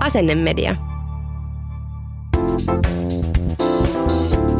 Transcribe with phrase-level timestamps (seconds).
[0.00, 0.76] Asennemedia.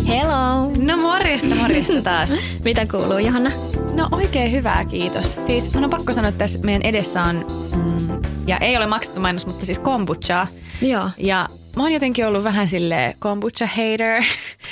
[0.09, 0.71] Hello!
[0.79, 2.31] No morjesta, morjesta taas.
[2.65, 3.51] Mitä kuuluu, Johanna?
[3.95, 5.37] No oikein hyvää, kiitos.
[5.47, 9.21] Siis mun on pakko sanoa, että tässä meidän edessä on, mm, ja ei ole maksettu
[9.21, 10.47] mainos, mutta siis kombuchaa.
[10.83, 11.11] Joo.
[11.19, 14.23] Ja mä oon jotenkin ollut vähän sille kombucha hater.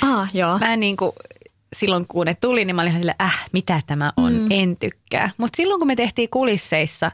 [0.01, 0.59] Ah, joo.
[0.59, 1.11] Mä en niin kuin,
[1.75, 4.47] silloin kun ne tuli, niin mä olin ihan silleen, äh, mitä tämä on, mm.
[4.51, 5.29] en tykkää.
[5.37, 7.11] Mutta silloin kun me tehtiin kulisseissa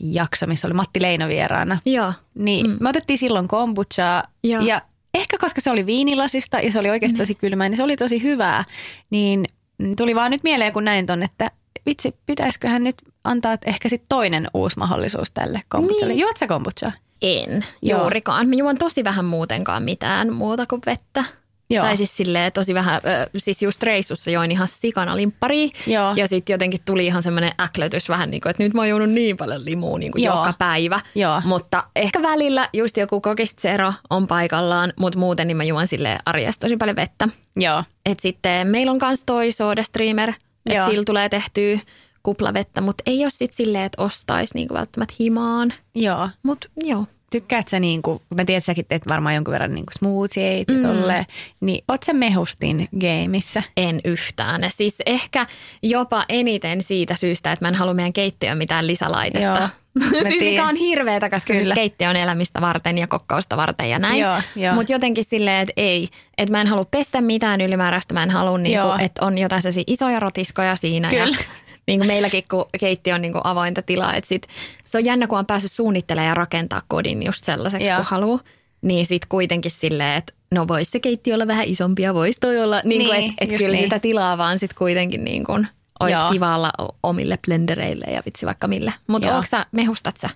[0.00, 2.12] jakso, missä oli Matti Leino vieraana, Joo.
[2.34, 2.76] niin mm.
[2.80, 4.62] me otettiin silloin kombuchaa Joo.
[4.62, 4.82] ja
[5.14, 8.22] ehkä koska se oli viinilasista ja se oli oikeasti tosi kylmää, niin se oli tosi
[8.22, 8.64] hyvää.
[9.10, 9.44] Niin
[9.78, 11.50] mm, tuli vaan nyt mieleen, kun näin ton, että
[11.86, 16.14] vitsi, pitäisiköhän nyt antaa ehkä sitten toinen uusi mahdollisuus tälle kombuchalle.
[16.14, 16.20] Niin.
[16.20, 16.92] Juot sä kombuchaa?
[17.22, 18.00] En Joo.
[18.00, 18.48] juurikaan.
[18.48, 21.24] Mä juon tosi vähän muutenkaan mitään muuta kuin vettä.
[21.70, 21.84] Joo.
[21.84, 23.00] Tai siis silleen tosi vähän,
[23.36, 25.70] siis just reissussa join ihan sikana limppari.
[26.16, 29.10] Ja sitten jotenkin tuli ihan semmoinen äklötys vähän niin kuin, että nyt mä oon juonut
[29.10, 31.00] niin paljon limua niin kuin joka päivä.
[31.14, 31.42] Joo.
[31.44, 36.60] Mutta ehkä välillä just joku kokistero on paikallaan, mutta muuten niin mä juon sille arjesta
[36.60, 37.28] tosi paljon vettä.
[37.56, 37.84] Joo.
[38.06, 40.32] Et sitten meillä on myös toi Soda Streamer,
[40.66, 41.78] että sillä tulee tehtyä
[42.22, 45.72] kuplavettä, mutta ei ole sitten silleen, että ostaisi niinku välttämättä himaan.
[45.94, 46.28] Joo.
[46.42, 47.06] Mutta joo.
[47.30, 50.72] Tykkäät sä niin kuin, mä tiedän, että säkin teet varmaan jonkun verran niin kuin smoothieita
[50.72, 50.82] Mm.
[50.82, 51.26] tolleen,
[51.60, 53.62] niin oot sä mehustin gameissa?
[53.76, 54.62] En yhtään.
[54.68, 55.46] Siis ehkä
[55.82, 59.40] jopa eniten siitä syystä, että mä en halua meidän keittiöön mitään lisälaitetta.
[59.58, 59.68] Joo.
[60.28, 64.20] Siis mikä on hirveetä, koska siis keittiö on elämistä varten ja kokkausta varten ja näin.
[64.20, 64.74] Joo.
[64.74, 66.08] Mutta jotenkin silleen, että ei.
[66.38, 68.14] Että mä en halua pestä mitään ylimääräistä.
[68.14, 71.08] Mä en halua, niinku, että on jotain sellaisia isoja rotiskoja siinä.
[71.10, 71.24] Kyllä.
[71.24, 71.44] Ja,
[71.86, 74.14] niin kuin meilläkin, kun keittiö on niin kuin avointa tilaa.
[74.14, 74.46] Että sit,
[74.84, 77.96] se on jännä, kun on päässyt suunnittelemaan ja rakentaa kodin just sellaiseksi, Joo.
[77.96, 78.40] kun haluaa.
[78.82, 82.62] Niin sitten kuitenkin silleen, että no voisi se keittiö olla vähän isompi ja voisi toi
[82.62, 82.80] olla.
[82.84, 83.84] Niin, Niin, niin että et just kyllä niin.
[83.84, 85.66] sitä tilaa vaan sitten kuitenkin niin kuin
[86.00, 86.30] olisi Joo.
[86.30, 88.92] kiva olla omille blendereille ja vitsi vaikka mille.
[89.06, 90.30] Mutta sä, mehustat sä?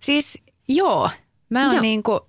[0.00, 0.38] Siis
[0.68, 1.10] joo,
[1.50, 1.82] mä oon Joo.
[1.82, 2.20] niin kuin,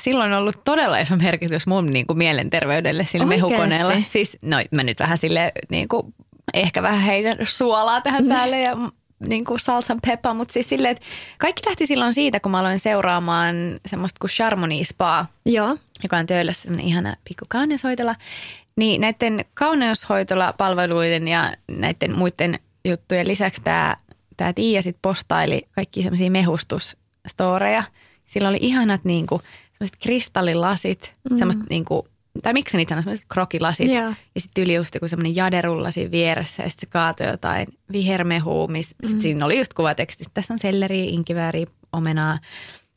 [0.00, 3.48] silloin ollut todella iso merkitys mun niin kuin mielenterveydelle sillä Oikeesti?
[3.50, 3.94] mehukoneella.
[4.06, 6.14] Siis no mä nyt vähän sille niin kuin,
[6.54, 8.90] ehkä vähän heidän suolaa tähän päälle ja mm,
[9.28, 11.06] niin kuin salsan peppa, mutta siis silleen, että
[11.38, 15.76] kaikki lähti silloin siitä, kun mä aloin seuraamaan semmoista kuin Charmony Spa, Joo.
[16.02, 18.14] joka on töölössä semmoinen ihana pikku kauneushoitola.
[18.76, 23.96] Niin näiden kauneushoitolapalveluiden ja näiden muiden juttujen lisäksi tämä,
[24.36, 27.84] tämä Tiia sit postaili kaikki semmoisia mehustusstoreja.
[28.26, 29.42] Sillä oli ihanat niinku,
[29.72, 31.38] semmoiset kristallilasit, mm.
[31.38, 32.08] semmoista niinku,
[32.42, 33.88] tai miksi niitä sanoo, semmoiset krokilasit.
[33.88, 34.12] Joo.
[34.34, 38.68] Ja sitten yli just joku semmoinen jaderulla siinä vieressä ja sitten se kaatoi jotain vihermehua,
[38.68, 39.20] missä mm.
[39.20, 42.38] siinä oli just kuvatekstissä, tässä on selleri, inkivääri, omenaa.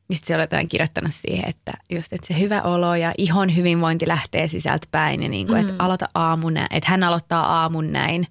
[0.09, 3.55] Ja sitten se oli jotain kirjoittanut siihen, että just, että se hyvä olo ja ihon
[3.55, 7.91] hyvinvointi lähtee sisältä päin ja niin kuin, että aloita aamun näin, että hän aloittaa aamun
[7.91, 8.27] näin.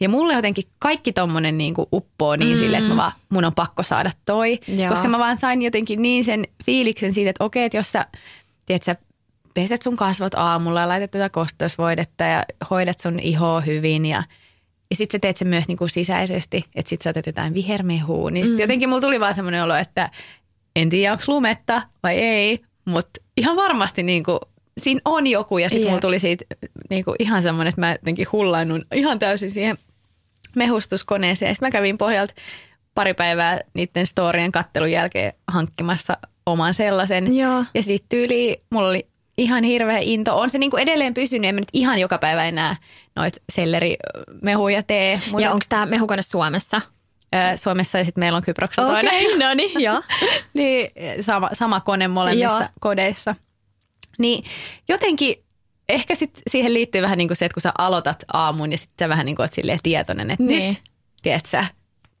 [0.00, 2.58] Ja mulle jotenkin kaikki tommonen niin kuin uppoo niin mm.
[2.58, 4.58] sille, että mä vaan, mun on pakko saada toi.
[4.68, 4.88] Joo.
[4.88, 8.06] Koska mä vaan sain jotenkin niin sen fiiliksen siitä, että okei, että jos sä,
[8.66, 8.96] tiedät sä,
[9.54, 14.22] peset sun kasvot aamulla ja laitat tuota kosteusvoidetta ja hoidat sun ihoa hyvin ja
[14.90, 18.30] ja sitten sä teet sen myös niinku sisäisesti, että sit sä otat jotain vihermehua.
[18.30, 20.10] Niin sit jotenkin mulla tuli vaan semmoinen olo, että
[20.76, 24.40] en tiedä onko lumetta vai ei, mutta ihan varmasti niinku,
[24.80, 25.58] siinä on joku.
[25.58, 25.90] Ja sitten Jep.
[25.90, 26.44] mulla tuli siitä
[26.90, 29.78] niinku ihan semmoinen, että mä jotenkin hullainnun ihan täysin siihen
[30.56, 31.54] mehustuskoneeseen.
[31.54, 32.34] Sitten mä kävin pohjalta
[32.94, 36.16] pari päivää niiden storien kattelun jälkeen hankkimassa
[36.46, 37.36] oman sellaisen.
[37.36, 37.64] Joo.
[37.74, 39.06] Ja sitten tyyli, mulla oli
[39.38, 40.38] ihan hirveä into.
[40.40, 42.76] On se niinku edelleen pysynyt, en mä nyt ihan joka päivä enää
[43.16, 45.20] noit sellerimehuja tee.
[45.30, 46.80] Mutta Ja onko tämä mehukone Suomessa?
[47.56, 49.38] Suomessa ja sitten meillä on Kyproksella toinen.
[49.48, 50.02] no niin, joo.
[50.54, 52.68] niin, sama, sama kone molemmissa Joo.
[52.80, 53.34] kodeissa.
[54.18, 54.44] Niin
[54.88, 55.36] jotenkin
[55.88, 59.04] ehkä sit siihen liittyy vähän niin kuin se, että kun sä aloitat aamun ja sitten
[59.04, 60.68] sä vähän niin kuin oot silleen tietoinen, että Niin.
[60.68, 60.82] nyt,
[61.22, 61.64] tiedät sä,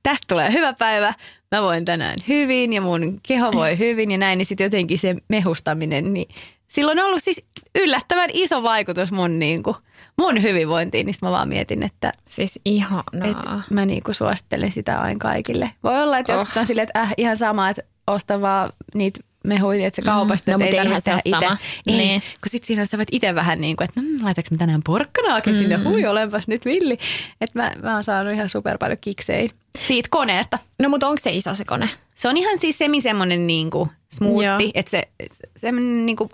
[0.02, 1.14] tästä tulee hyvä päivä,
[1.52, 5.14] mä voin tänään hyvin ja mun keho voi hyvin ja näin, niin sitten jotenkin se
[5.28, 6.28] mehustaminen, niin
[6.74, 7.42] silloin on ollut siis
[7.74, 9.76] yllättävän iso vaikutus mun, niin kuin,
[10.18, 13.04] mun hyvinvointiin, niin mä vaan mietin, että Siis ihanaa.
[13.24, 13.36] et
[13.70, 15.70] mä niinku suosittelen sitä aina kaikille.
[15.82, 16.38] Voi olla, että Oh.
[16.38, 20.50] jotkut on silleen, että äh, ihan sama, että osta vaan niitä mehuja, että se kaupasta,
[20.50, 21.46] No, että mut ei tarvitse se tehdä itse.
[21.86, 22.20] Ei, Niin.
[22.20, 25.52] kun sitten siinä sä voit itse vähän niin kuin, että no, laitaks mä tänään porkkanaakin
[25.54, 25.58] mm.
[25.58, 26.98] sinne, hui olenpas nyt villi.
[27.40, 29.50] Että mä, mä oon saanut ihan super paljon kiksei
[29.86, 30.58] siitä koneesta.
[30.82, 31.88] No mutta onko se iso se kone?
[32.14, 36.30] Se on ihan siis semi semmoinen niin kuin smoothie, että se, se semmoinen niin kuin,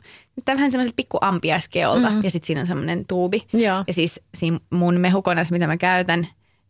[0.46, 2.24] vähän semmoiselta pikku ampiaiskeolta mm.
[2.24, 3.46] ja sitten siinä on semmoinen tuubi.
[3.52, 3.84] Joo.
[3.86, 6.26] Ja siis siinä mun mehukoneessa, mitä mä käytän,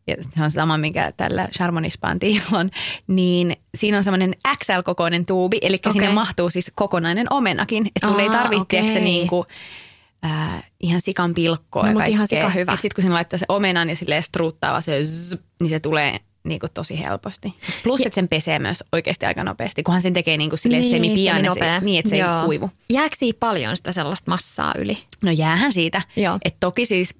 [0.06, 2.70] ja se on sama, mikä tällä Charmonispantiin on,
[3.06, 5.92] niin siinä on semmoinen XL-kokoinen tuubi, eli okay.
[5.92, 7.86] sinne mahtuu siis kokonainen omenakin.
[7.86, 8.92] Että sulla ei tarvitse okei.
[8.92, 9.46] se niinku,
[10.24, 12.72] äh, ihan sikan pilkkoa No, ja ihan sika hyvä.
[12.72, 16.20] Et sit kun sinne laittaa se omenan ja silleen struuttaa se zzz, niin se tulee
[16.44, 17.54] niinku tosi helposti.
[17.84, 21.36] Plus, että sen pesee myös oikeasti aika nopeasti, kunhan sen tekee niinku silleen niin, semipian,
[21.36, 21.80] seminopea.
[21.80, 22.40] niin että se Joo.
[22.40, 22.70] ei kuivu.
[22.92, 24.98] Jääkö siitä paljon sitä sellaista massaa yli?
[25.22, 26.02] No jäähän siitä.
[26.44, 27.14] Et toki siis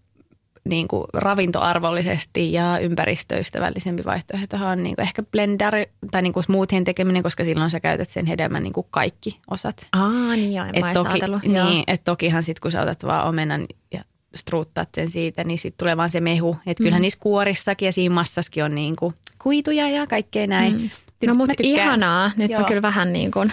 [0.64, 5.75] niin kuin ravintoarvollisesti ja ympäristöystävällisempi vaihtoehto on niin kuin ehkä blender
[6.11, 9.87] tai niin kuin smoothien tekeminen, koska silloin sä käytät sen hedelmän niin kuin kaikki osat.
[9.93, 11.43] Aa, niin joo, en Et toki, ajatellut.
[11.43, 14.05] niin, et tokihan sitten kun sä otat vaan omenan ja
[14.35, 16.56] struuttaat sen siitä, niin sitten tulee vaan se mehu.
[16.67, 20.81] Että kyllähän niissä kuorissakin ja siinä massaskin on niin kuin kuituja ja kaikkea näin.
[20.81, 20.91] Mm.
[21.27, 22.31] No mutta ihanaa.
[22.37, 22.61] Nyt Joo.
[22.61, 23.53] mä kyllä vähän niin kuin,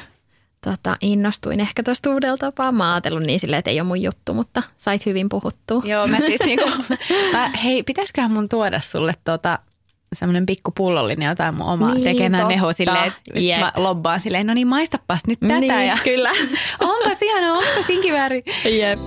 [0.63, 2.71] tota, innostuin ehkä tuosta uudella tapaa.
[2.71, 5.81] Mä ajatellut niin silleen, että ei ole mun juttu, mutta sait hyvin puhuttua.
[5.85, 6.69] Joo, mä siis niinku,
[7.33, 9.59] mä, hei, pitäisiköhän mun tuoda sulle tota,
[10.15, 12.55] semmoinen pikku pullollinen jotain mun omaa Niin, tekemään totta.
[12.55, 13.59] mehu silleen, että Jep.
[13.59, 15.59] mä lobbaan silleen, no niin maistapas nyt tätä.
[15.59, 16.31] niin, ja, kyllä.
[16.79, 18.43] onpas ihana, onpas inkivääri.
[18.79, 18.99] Jep.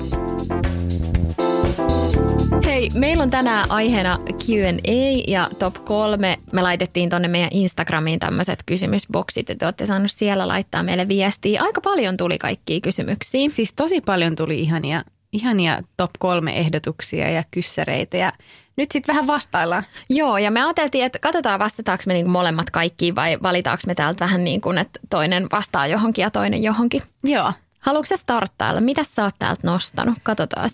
[2.70, 6.36] Hei, meillä on tänään aiheena Q&A ja top kolme.
[6.52, 11.62] Me laitettiin tonne meidän Instagramiin tämmöiset kysymysboksit, että te olette saaneet siellä laittaa meille viestiä.
[11.62, 13.48] Aika paljon tuli kaikkia kysymyksiä.
[13.50, 18.32] Siis tosi paljon tuli ihania, ihania top kolme ehdotuksia ja kyssäreitä ja
[18.76, 19.84] nyt sitten vähän vastaillaan.
[20.10, 24.24] Joo, ja me ajateltiin, että katsotaan vastataanko me niin molemmat kaikkiin vai valitaanko me täältä
[24.24, 27.02] vähän niin kuin, että toinen vastaa johonkin ja toinen johonkin.
[27.24, 27.52] Joo.
[27.80, 28.80] Haluatko sä starttailla?
[28.80, 30.18] Mitä sä oot täältä nostanut?
[30.22, 30.70] Katsotaan.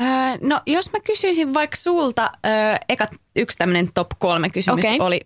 [0.00, 3.06] Öö, no jos mä kysyisin vaikka sulta, öö, eka
[3.36, 4.98] yksi tämmöinen top kolme kysymys Okei.
[5.00, 5.20] oli,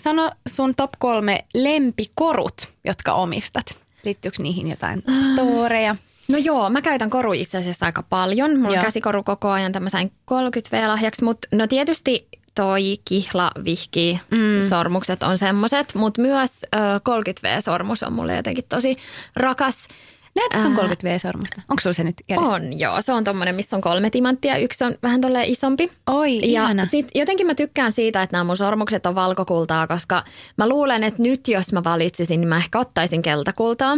[0.00, 3.76] sano sun top kolme lempikorut, jotka omistat.
[4.04, 5.02] Liittyykö niihin jotain
[5.32, 5.96] storeja?
[6.28, 8.56] No joo, mä käytän koru itse asiassa aika paljon.
[8.56, 8.78] Mulla Joo.
[8.78, 14.68] on käsikoru koko ajan, tämä sain 30V-lahjaksi, mutta no tietysti toi kihla, vihki, mm.
[14.68, 18.96] sormukset on semmoset, mutta myös ö, 30V-sormus on mulle jotenkin tosi
[19.36, 19.88] rakas.
[20.36, 20.86] Näetkö sun Ää.
[20.86, 21.60] 30V-sormusta?
[21.68, 22.48] Onko sulla se nyt kädessä?
[22.50, 23.02] On, joo.
[23.02, 24.56] Se on tommonen, missä on kolme timanttia.
[24.56, 25.88] Yksi on vähän tolleen isompi.
[26.06, 26.84] Oi, Ja ihana.
[26.84, 30.24] sit jotenkin mä tykkään siitä, että nämä mun sormukset on valkokultaa, koska
[30.58, 33.96] mä luulen, että nyt jos mä valitsisin, niin mä ehkä ottaisin keltakultaa.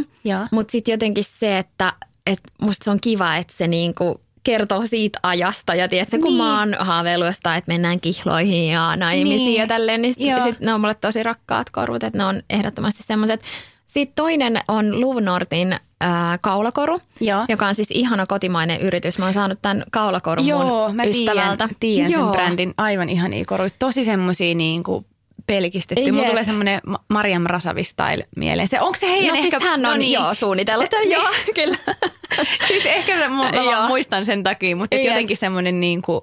[0.50, 1.93] Mutta sitten jotenkin se, että,
[2.26, 5.75] että musta se on kiva, että se niinku kertoo siitä ajasta.
[5.75, 6.37] Ja tiedätkö, kun Niin.
[6.37, 9.61] mä oon haaveillut jostain, että mennään kihloihin ja naimisiin Niin.
[9.61, 10.40] ja tälleen, niin sit, Joo.
[10.40, 13.40] sit ne on mulle tosi rakkaat korut, että ne on ehdottomasti semmoiset.
[13.98, 17.44] Sitten toinen on Luvnortin ää, kaulakoru, Joo.
[17.48, 19.18] joka on siis ihana kotimainen yritys.
[19.18, 21.56] Mä oon saanut tämän kaulakorun Joo, mun mä ystävältä.
[21.56, 22.74] tiedän, tiedän sen brändin.
[22.76, 23.70] Aivan ihania koruja.
[23.78, 25.06] Tosi semmosia niin kuin
[25.46, 26.10] pelkistetty.
[26.10, 26.30] Mulla Jep.
[26.30, 28.68] tulee semmoinen Ma- Mariam Rasavi style mieleen.
[28.68, 29.66] Se, onko se heidän No siis ehkä...
[29.66, 30.12] hän on no niin.
[30.12, 30.86] joo suunnitellut.
[30.90, 31.22] Se- joo,
[31.54, 31.78] kyllä.
[32.68, 33.88] siis ehkä mä, mä Joo.
[33.88, 36.20] muistan sen takia, mutta jotenkin semmoinen niin kuin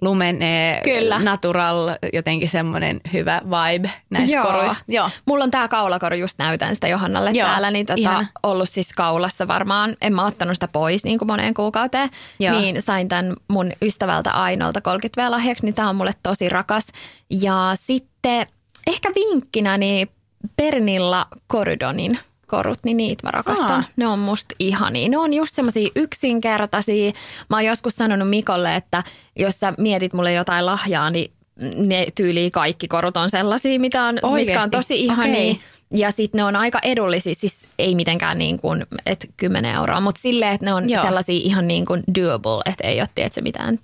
[0.00, 1.18] lumene, Kyllä.
[1.18, 4.46] natural, jotenkin semmoinen hyvä vibe näissä Joo.
[4.46, 4.84] koruissa.
[4.88, 5.10] Joo.
[5.26, 8.26] Mulla on tää kaulakoru, just näytän sitä Johannalle Joo, täällä, niin tota, ihana.
[8.42, 12.60] ollut siis kaulassa varmaan, en mä ottanut sitä pois niin kuin moneen kuukauteen, Joo.
[12.60, 16.86] niin sain tämän mun ystävältä Ainolta 30 lahjaksi, niin tää on mulle tosi rakas.
[17.30, 18.46] Ja sitten
[18.86, 20.08] ehkä vinkkinä, niin
[20.56, 22.18] Pernilla Corridonin
[22.50, 23.70] korut, niin niitä mä rakastan.
[23.70, 23.84] Aa.
[23.96, 25.08] Ne on musta ihania.
[25.08, 27.12] Ne on just semmoisia yksinkertaisia.
[27.50, 29.02] Mä oon joskus sanonut Mikolle, että
[29.36, 31.32] jos sä mietit mulle jotain lahjaa, niin
[31.76, 35.34] ne tyyliin kaikki korut on sellaisia, mitä on, mitkä on tosi ihania.
[35.34, 35.60] Okei.
[35.94, 40.20] Ja sitten ne on aika edullisia, siis ei mitenkään niin kuin, että 10 euroa, mutta
[40.20, 41.02] silleen, että ne on Joo.
[41.02, 43.78] sellaisia ihan niin kuin doable, että ei ole tiedätkö, mitään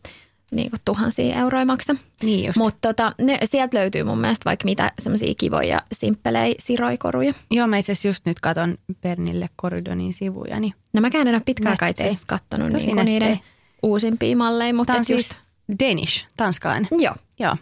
[0.50, 1.94] niin kuin tuhansia euroja maksa.
[2.22, 2.58] Niin just.
[2.58, 7.34] Mutta tota, ne, sieltä löytyy mun mielestä vaikka mitä semmoisia kivoja, simppelejä siroikoruja.
[7.50, 10.60] Joo, mä itse asiassa just nyt katon Pernille Corridonin sivuja.
[10.60, 10.74] Niin.
[10.92, 12.06] No mäkään en ole pitkään aikaa Nättejä.
[12.06, 13.40] itse asiassa kattonut Tosi niinku niiden
[13.82, 15.42] uusimpia malleja, mutta Tämä on et just, siis
[15.80, 16.88] Danish, tanskalainen.
[16.98, 17.14] joo.
[17.38, 17.56] Joo.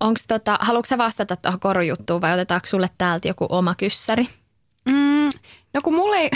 [0.00, 4.28] Onks tota, haluatko sä vastata tuohon korujuttuun vai otetaanko sulle täältä joku oma kyssäri?
[4.88, 5.30] Mm,
[5.74, 6.30] no kun mulla ei...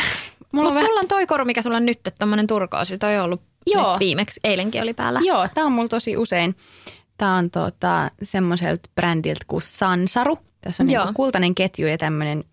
[0.52, 2.98] Mulla Mutta on sulla on toi koru, mikä sulla on nyt, tommonen turkoosi.
[2.98, 3.90] Toi on ollut Joo.
[3.90, 5.20] nyt viimeksi, eilenkin oli päällä.
[5.22, 6.56] Joo, tämä on mulla tosi usein.
[7.18, 10.38] Tämä on tota, semmoiselta brändiltä kuin Sansaru.
[10.60, 11.04] Tässä on Joo.
[11.04, 12.44] niinku kultainen ketju ja tämmöinen,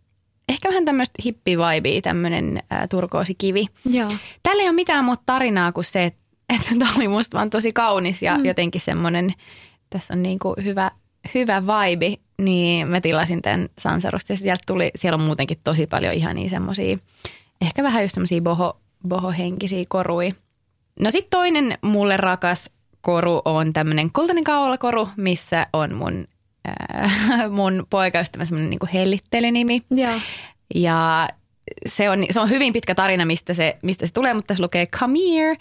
[0.50, 3.66] ehkä vähän tämmöistä hippi-vibea, tämmöinen turkoosikivi.
[3.86, 4.12] Joo.
[4.44, 6.06] Tällä ei ole mitään muuta tarinaa kuin se,
[6.56, 8.46] että, tämä oli musta vaan tosi kaunis ja mm.
[8.46, 9.34] jotenkin semmoinen,
[9.90, 10.92] tässä on niinku hyvä,
[11.34, 16.14] hyvä vibe, niin mä tilasin tämän Sansarusta ja sieltä tuli, siellä on muutenkin tosi paljon
[16.14, 16.98] ihania semmoisia
[17.62, 20.34] ehkä vähän just semmoisia boho, bohohenkisiä korui.
[21.00, 22.70] No sitten toinen mulle rakas
[23.02, 26.28] koru on tämmöinen kultainen kaulakoru, missä on mun,
[26.70, 27.12] äh,
[27.50, 29.82] mun poikaystävä semmoinen niin hellittelynimi.
[29.92, 30.20] Joo.
[30.76, 31.30] Ja
[31.88, 34.86] se on, se on hyvin pitkä tarina, mistä se, mistä se tulee, mutta se lukee
[34.88, 35.56] come here.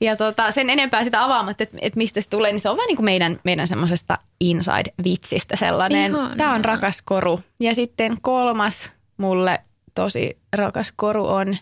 [0.00, 2.86] Ja tota, sen enempää sitä avaamatta, että, että mistä se tulee, niin se on vähän
[2.86, 6.10] niin kuin meidän, meidän semmoisesta inside-vitsistä sellainen.
[6.10, 6.36] Ihanaa.
[6.36, 7.40] Tämä on rakas koru.
[7.60, 9.58] Ja sitten kolmas mulle
[9.94, 11.56] tosi rakas koru on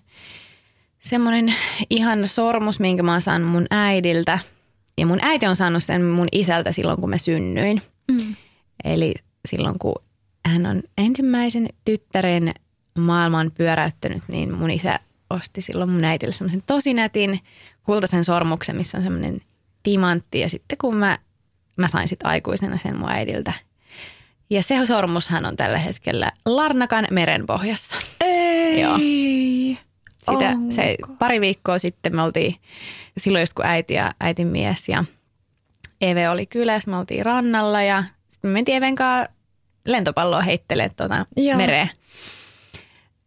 [1.03, 1.55] semmoinen
[1.91, 4.39] ihan sormus, minkä mä oon saanut mun äidiltä.
[4.99, 7.83] Ja mun äiti on saanut sen mun isältä silloin, kun mä synnyin.
[8.11, 8.37] Mm.
[8.85, 9.15] Eli
[9.49, 9.95] silloin, kun
[10.47, 12.55] hän on ensimmäisen tyttären
[12.99, 17.41] maailman pyöräyttänyt, niin mun isä osti silloin mun äitille semmoisen tosi nätin
[17.83, 19.41] kultaisen sormuksen, missä on semmoinen
[19.83, 20.41] timantti.
[20.41, 21.19] Ja sitten kun mä,
[21.77, 23.53] mä sain sitten aikuisena sen mun äidiltä.
[24.51, 27.97] Ja se sormushan on tällä hetkellä Larnakan merenpohjassa.
[28.21, 28.81] Ei.
[28.81, 28.99] Joo.
[30.31, 30.73] Sitä, Onko?
[30.73, 32.55] se, pari viikkoa sitten me oltiin,
[33.17, 35.05] silloin just kun äiti ja äitin mies ja
[36.01, 39.33] Eve oli kylässä, me oltiin rannalla ja sitten me mentiin Even kanssa
[39.87, 41.57] lentopalloa heittelemään tuota Joo.
[41.57, 41.91] mereen.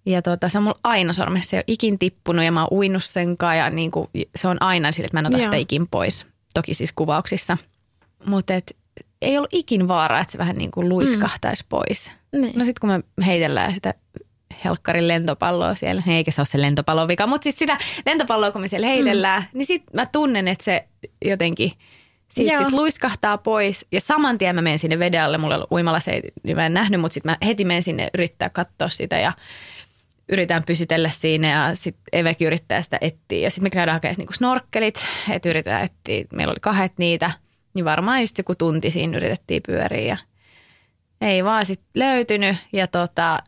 [0.06, 2.78] Ja tuota, se on mulla aina sormessa, se ei ole ikin tippunut ja mä oon
[2.78, 5.44] uinut sen kanssa ja niin kuin, se on aina sille, että mä en ota Joo.
[5.44, 6.26] sitä ikin pois.
[6.54, 7.58] Toki siis kuvauksissa.
[8.26, 8.54] Mutta
[9.22, 11.70] ei ollut ikin vaaraa, että se vähän niin kuin luiskahtaisi mm.
[11.70, 12.12] pois.
[12.32, 12.60] Niin.
[12.60, 13.94] No sitten kun me heitellään sitä
[14.66, 18.68] helkkarin lentopalloa siellä, eikä se ole se lentopallon vika, mutta siis sitä lentopalloa, kun me
[18.68, 19.48] siellä heitellään, mm.
[19.54, 20.88] niin sitten mä tunnen, että se
[21.26, 21.72] jotenkin
[22.36, 22.64] siitä Joo.
[22.64, 23.86] sit luiskahtaa pois.
[23.92, 26.74] Ja saman tien mä menen sinne veden alle, mulla ollut uimalla ei, niin mä en
[26.74, 29.34] nähnyt, mutta sitten mä heti menen sinne yrittää katsoa sitä ja
[30.30, 33.40] yritän pysytellä siinä ja sitten Evekin yrittää sitä etsiä.
[33.40, 37.32] Ja sitten me käydään hakemaan niinku snorkkelit, että yritetään etsiä, meillä oli kahdet niitä,
[37.74, 40.18] niin varmaan just joku tunti siinä yritettiin pyöriä ja
[41.22, 42.56] ei vaan sitten löytynyt.
[42.74, 43.40] Ja tota,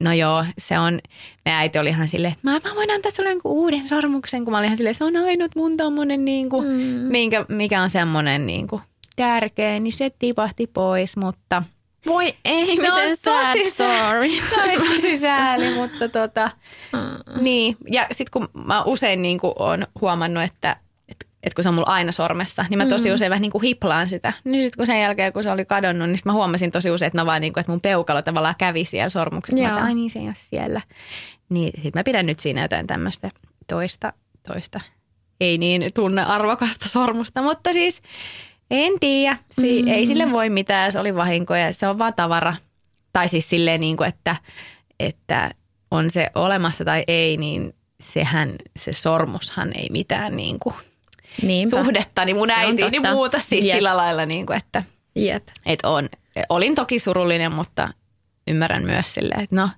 [0.00, 0.98] no joo, se on,
[1.44, 4.52] me äiti oli ihan silleen, että mä, mä voin antaa sulle jonkun uuden sormuksen, kun
[4.52, 6.82] mä olin ihan silleen, se on ainut mun tommonen niin kuin, mm.
[7.10, 8.82] minkä, mikä on semmoinen niin kuin
[9.16, 11.62] tärkeä, niin se tipahti pois, mutta
[12.06, 14.28] Voi ei, se miten on sad tosi story.
[14.54, 16.50] Se on tosi sääli, mutta tota,
[17.40, 17.76] niin.
[17.90, 20.76] Ja sitten kun mä usein niin kuin olen huomannut, että
[21.44, 23.62] et, et kun se on mulla aina sormessa, niin mä tosi usein vähän niin kuin
[23.62, 24.32] hiplaan sitä.
[24.44, 27.18] Niin sitten kun sen jälkeen, kun se oli kadonnut, niin mä huomasin tosi usein, että
[27.18, 29.62] mä vaan niin kuin, että mun peukalo tavallaan kävi siellä sormuksessa.
[29.62, 29.76] Mä Joo.
[29.76, 30.80] että ai niin se ei ole siellä.
[31.48, 33.30] Niin sitten mä pidän nyt siinä jotain tämmöistä
[33.66, 34.12] toista,
[34.48, 34.80] toista,
[35.40, 38.02] ei niin tunne arvokasta sormusta, mutta siis
[38.70, 39.36] en tiedä.
[39.50, 39.88] Si- mm.
[39.88, 42.54] Ei sille voi mitään, se oli vahinko ja se on vaan tavara.
[43.12, 44.36] Tai siis silleen niin kuin, että,
[45.00, 45.50] että
[45.90, 50.74] on se olemassa tai ei, niin sehän, se sormushan ei mitään niin kuin
[51.42, 51.76] Niinpä.
[51.84, 53.76] suhdetta, niin mun Se äiti niin muuta siis Jep.
[53.76, 54.82] sillä lailla, niin kuin, että,
[55.16, 55.48] Jep.
[55.66, 56.08] että on,
[56.48, 57.88] olin toki surullinen, mutta
[58.48, 59.68] ymmärrän myös silleen, että no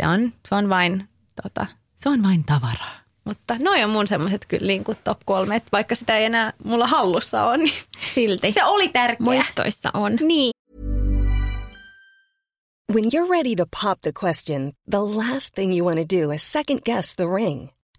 [0.00, 1.08] se on, se on vain,
[1.42, 2.94] tota, se on vain tavaraa.
[3.24, 6.52] Mutta noi on mun semmoiset kyllä niin kuin top kolme, että vaikka sitä ei enää
[6.64, 7.82] mulla hallussa on, niin
[8.14, 8.52] Silti.
[8.52, 9.24] se oli tärkeä.
[9.24, 10.16] Muistoissa on.
[10.20, 10.50] Niin.
[12.92, 16.52] When you're ready to pop the question, the last thing you want to do is
[16.52, 17.68] second guess the ring.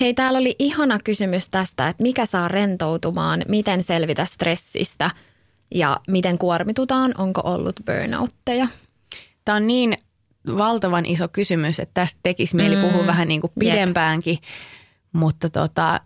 [0.00, 5.10] Hei, täällä oli ihana kysymys tästä, että mikä saa rentoutumaan, miten selvitä stressistä
[5.74, 8.66] ja miten kuormitutaan, onko ollut burnoutteja.
[9.44, 9.98] Tämä on niin
[10.56, 12.82] valtavan iso kysymys, että tästä tekisi mieli Mm.
[12.82, 13.72] puhua vähän niin kuin Jep.
[13.72, 14.38] pidempäänkin.
[15.12, 16.00] Mutta tota,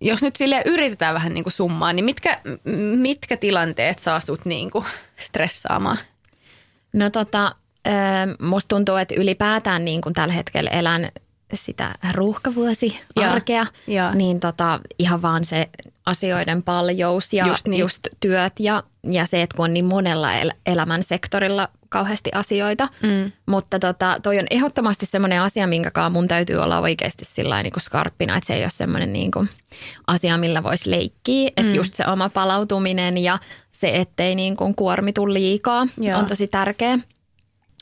[0.00, 2.40] jos nyt sille yritetään vähän niin kuin summaa, niin mitkä,
[2.96, 4.84] mitkä tilanteet saa sut niin kuin
[5.16, 5.98] stressaamaan?
[6.92, 7.54] No tota,
[8.40, 11.08] musta tuntuu, että ylipäätään niin kuin tällä hetkellä elän
[11.54, 14.14] sitä ruuhkavuosi-arkea, Ja, ja.
[14.14, 15.68] niin tota, ihan vaan se
[16.06, 17.80] asioiden paljous ja Just niin.
[17.80, 22.88] just työt ja, ja se, että kun on niin monella el- elämän sektorilla kauheasti asioita.
[23.02, 23.32] Mm.
[23.46, 27.72] Mutta tota, toi on ehdottomasti semmoinen asia, minkä kanssa mun täytyy olla oikeasti sillä niin
[27.72, 29.48] kuin skarppina, että se ei ole semmoinen niin kuin
[30.06, 31.48] asia, millä voisi leikkiä.
[31.48, 31.74] Että Mm.
[31.76, 33.38] just se oma palautuminen ja
[33.72, 36.18] se, ettei niin kuin kuormitu liikaa, Joo.
[36.18, 36.98] on tosi tärkeä.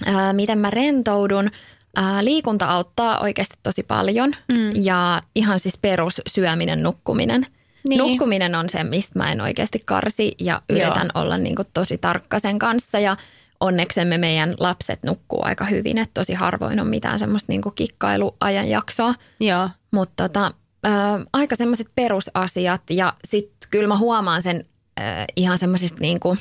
[0.07, 1.51] Ää, miten mä rentoudun?
[2.01, 4.85] Ää, liikunta auttaa oikeasti tosi paljon Mm.
[4.85, 7.47] ja ihan siis perussyöminen, nukkuminen.
[7.89, 7.99] Niin.
[7.99, 12.39] Nukkuminen on se, mistä mä en oikeasti karsi ja yritän olla niin kuin tosi tarkka
[12.39, 13.17] sen kanssa ja
[13.61, 19.15] onneksemme meidän lapset nukkuu aika hyvin, että tosi harvoin on mitään semmoista niin kuin kikkailuajanjaksoa.
[19.41, 19.71] Joo.
[19.91, 20.53] Mutta tota,
[20.85, 24.65] ää, aika semmoiset perusasiat ja sitten kyllä mä huomaan sen
[24.97, 26.39] ää, ihan semmoisista niin kuin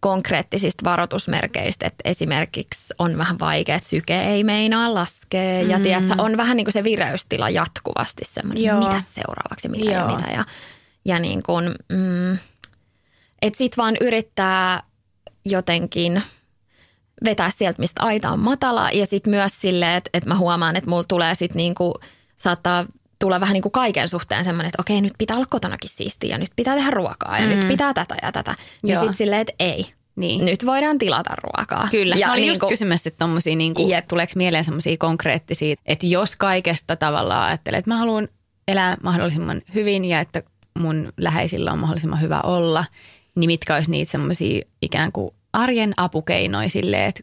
[0.00, 5.82] konkreettisista varoitusmerkeistä, että esimerkiksi on vähän vaikea, että syke ei meinaa laskea ja Mm.
[5.82, 8.78] tiedätkö, on vähän niin kuin se vireystila jatkuvasti semmoinen, Joo.
[8.78, 9.94] mitä seuraavaksi, mitä Joo.
[9.94, 10.44] ja mitä ja,
[11.04, 12.32] ja niin kuin, mm,
[13.42, 14.82] että sit vaan yrittää
[15.44, 16.22] jotenkin
[17.24, 20.90] vetää sieltä, mistä aita on matala ja sitten myös silleen, että, että mä huomaan, että
[20.90, 21.94] mulla tulee sitten niin kuin,
[22.36, 22.86] saattaa
[23.20, 26.38] tulla vähän niin kuin kaiken suhteen semmoinen, että okei, nyt pitää olla kotonakin siistiä ja
[26.38, 27.50] nyt pitää tehdä ruokaa ja Mm.
[27.50, 28.54] nyt pitää tätä ja tätä.
[28.84, 29.86] Ja sitten silleen, että ei,
[30.16, 30.44] Niin.
[30.44, 31.88] nyt voidaan tilata ruokaa.
[31.90, 34.08] Kyllä, ja mä olin niin just kuin, kysymässä, että tommosia, niin kuin, Jep.
[34.08, 38.28] tuleeko mieleen semmoisia konkreettisia, että jos kaikesta tavallaan ajattelee, että mä haluan
[38.68, 40.42] elää mahdollisimman hyvin ja että
[40.78, 42.84] mun läheisillä on mahdollisimman hyvä olla,
[43.34, 47.20] niin mitkä olisi niitä semmoisia ikään kuin arjen apukeinoja silleen, että,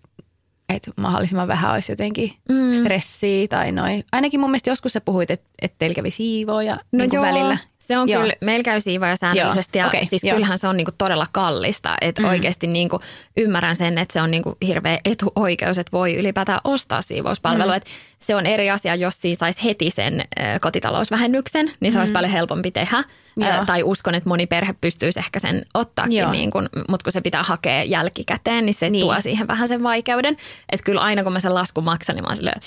[0.70, 2.74] että mahdollisimman vähän olisi jotenkin Mm.
[2.74, 4.04] stressiä tai noin.
[4.12, 7.58] Ainakin mun mielestä joskus sä puhuit, että, että teillä kävi siivooja No niin joo, välillä.
[7.88, 8.22] Se on Joo.
[8.22, 10.34] kyllä, meillä käy siivoja säännöllisesti Joo, ja okei, siis joo.
[10.36, 11.96] kyllähän se on niinku todella kallista.
[12.02, 12.28] Että Mm.
[12.28, 13.00] oikeasti niinku
[13.38, 17.70] ymmärrän sen, että se on niinku hirveä etuoikeus, että voi ylipäätään ostaa siivouspalvelu.
[17.72, 17.78] Mm.
[17.78, 17.86] Et
[18.20, 20.26] se on eri asia, jos siinä saisi heti sen
[20.62, 23.04] kotitalousvähennyksen, niin se olisi paljon helpompi tehdä.
[23.36, 23.44] Mm.
[23.46, 23.66] Joo.
[23.66, 26.32] tai uskon, että moni perhe pystyisi ehkä sen ottaakin, Joo.
[26.32, 29.02] niin kun, mutta kun se pitää hakea jälkikäteen, niin se Niin.
[29.02, 30.38] tuo siihen vähän sen vaikeuden.
[30.72, 32.62] Että kyllä aina kun mä sen laskun maksan, niin mä oon silleen,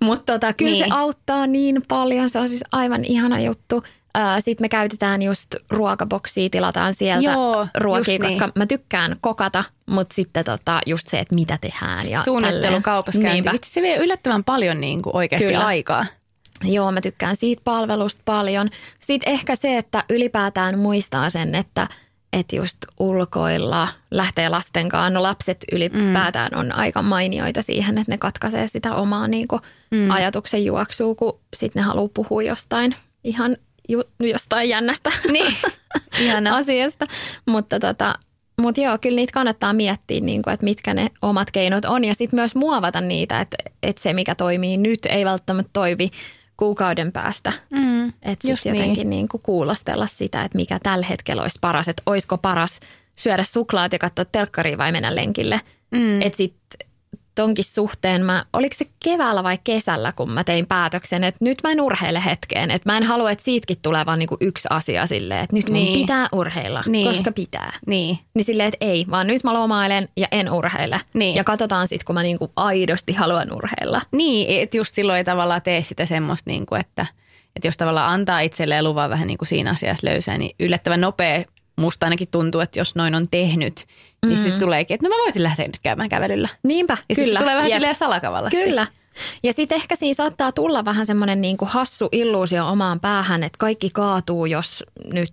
[0.00, 0.70] mutta tota, kyllä.
[0.72, 0.84] Niin.
[0.84, 3.84] se auttaa niin paljon, se on siis aivan ihana juttu.
[4.38, 8.22] Sitten me käytetään just ruokaboksia, tilataan sieltä Joo, ruokia, niin.
[8.22, 12.08] koska mä tykkään kokata, mutta sitten tota, just se, että mitä tehdään.
[12.08, 12.82] Ja Suunnittelu, tälleen.
[12.82, 13.34] kaupassa käynti.
[13.34, 13.52] Niinpä.
[13.52, 15.66] Vitsi, se vie yllättävän paljon niin kuin oikeasti Kyllä.
[15.66, 16.06] aikaa.
[16.64, 18.70] Joo, mä tykkään siitä palvelusta paljon.
[19.00, 21.88] Sitten ehkä se, että ylipäätään muistaa sen, että
[22.32, 25.10] että just ulkoilla lähtee lasten kanssa.
[25.10, 26.58] No lapset ylipäätään mm.
[26.58, 30.10] on aika mainioita siihen, että ne katkaisee sitä omaa niin kuin mm.
[30.10, 33.56] ajatuksen juoksua, kun sitten ne haluaa puhua jostain ihan
[34.20, 37.06] jostain jännästä Niin, asiasta.
[37.46, 38.14] Mutta tota,
[38.60, 42.04] mut joo, kyllä niitä kannattaa miettiä, niin kuin, että mitkä ne omat keinot on.
[42.04, 46.10] Ja sitten myös muovata niitä, että, että se mikä toimii nyt ei välttämättä toimi
[46.56, 47.52] kuukauden päästä.
[47.70, 49.28] Mm, Että sitten jotenkin niin.
[49.28, 51.88] kuin kuulostella sitä, että mikä tällä hetkellä olisi paras.
[51.88, 52.80] Että olisiko paras
[53.16, 55.60] syödä suklaat ja katsoa telkkaria vai mennä lenkille.
[55.90, 56.22] Mm.
[56.22, 56.88] Että sitten
[57.34, 61.72] tonkin suhteen mä, oliko se keväällä vai kesällä, kun mä tein päätöksen, että nyt mä
[61.72, 62.70] en urheile hetkeen.
[62.70, 65.74] Että mä en halua, että siitäkin tulee vaan niinku yksi asia silleen, että nyt mun
[65.74, 66.00] Niin.
[66.00, 67.06] pitää urheilla, Niin.
[67.08, 67.72] koska pitää.
[67.86, 68.18] Niin.
[68.34, 71.00] Niin silleen, että ei, vaan nyt mä lomailen ja en urheile.
[71.14, 71.34] Niin.
[71.36, 74.00] Ja katsotaan sitten, kun mä niinku aidosti haluan urheilla.
[74.12, 77.06] Niin, että just silloin ei tavallaan tee sitä semmoista, niin kuin, että,
[77.56, 81.44] että jos tavallaan antaa itselleen luvan vähän niin kuin siinä asiassa löysää, niin yllättävän nopea
[81.76, 83.86] musta ainakin tuntuu, että jos noin on tehnyt,
[84.28, 86.48] niin sitten tuleekin, että no mä voisin lähteä nyt käymään kävelyllä.
[86.62, 87.38] Niinpä, Ja kyllä.
[87.40, 87.76] tulee vähän Jep.
[87.76, 88.56] silleen salakavallasti.
[88.56, 88.86] Kyllä.
[89.42, 93.56] Ja sitten ehkä siinä saattaa tulla vähän semmoinen niin kuin hassu illuusio omaan päähän, että
[93.58, 95.32] kaikki kaatuu, jos nyt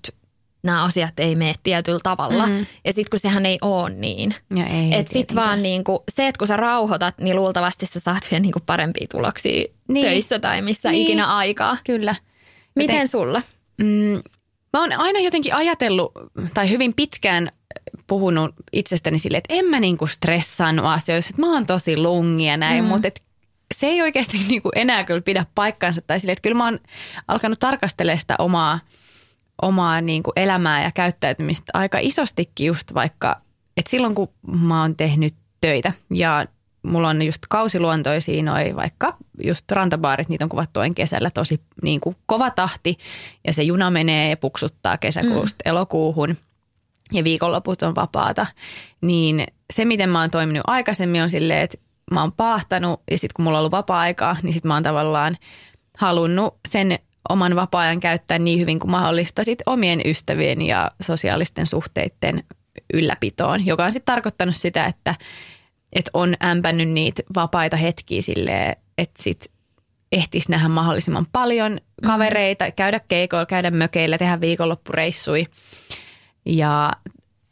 [0.64, 2.48] nämä asiat ei mene tietyllä tavalla.
[2.48, 2.66] Mm.
[2.86, 4.36] Ja sitten kun sehän ei ole niin.
[4.56, 5.48] Ja ei, Että sitten tietenkään.
[5.48, 8.64] vaan niin kuin, se, että kun sä rauhoitat, niin luultavasti sä saat vielä niin kuin
[8.66, 9.72] parempia tuloksia Niin.
[9.88, 10.06] niin.
[10.06, 10.98] töissä tai missä Niin.
[11.00, 11.08] niin.
[11.08, 11.78] ikinä aikaa.
[11.86, 12.16] Kyllä.
[12.76, 13.42] Miten Joten- sulla?
[13.78, 14.22] Mm,
[14.74, 16.12] mä oon aina jotenkin ajatellut,
[16.54, 17.50] tai hyvin pitkään
[18.12, 22.58] puhunut itsestäni silleen, että en mä niinku stressannut asioissa, että mä oon tosi lungi ja
[22.58, 22.88] näin, mm.
[22.88, 23.24] mutta et
[23.76, 26.02] se ei oikeasti niinku enää kyllä pidä paikkaansa.
[26.02, 26.80] Tai silleen, että kyllä mä oon
[27.28, 28.80] alkanut tarkastelemaan sitä omaa,
[29.62, 33.42] omaa niinku elämää ja käyttäytymistä aika isostikin just vaikka,
[33.78, 36.46] että silloin kun mä oon tehnyt töitä ja
[36.84, 42.02] mulla on just kausiluontoisia noi vaikka just rantabaarit, niitä on kuvattu aina kesällä tosi niin
[42.02, 42.98] kuin kova tahti
[43.48, 45.70] ja se juna menee ja puksuttaa kesäkuusta mm.
[45.70, 46.38] elokuuhun
[47.12, 48.48] ja viikonloput on vapaata,
[49.02, 49.44] niin
[49.74, 51.78] se miten mä oon toiminut aikaisemmin on silleen, että
[52.12, 55.38] mä oon paahtanut ja sitten kun mulla on ollut vapaa-aikaa, niin sitten mä oon tavallaan
[55.98, 62.44] halunnut sen oman vapaa-ajan käyttää niin hyvin kuin mahdollista sit omien ystävien ja sosiaalisten suhteiden
[62.94, 65.16] ylläpitoon, joka on sitten tarkoittanut sitä, että,
[65.94, 69.52] että on ämpännyt niitä vapaita hetkiä silleen, että sit
[70.12, 72.72] ehtisi nähdä mahdollisimman paljon kavereita, mm.
[72.76, 75.48] käydä keikoilla, käydä mökeillä, tehdä viikonloppureissui
[76.46, 76.92] ja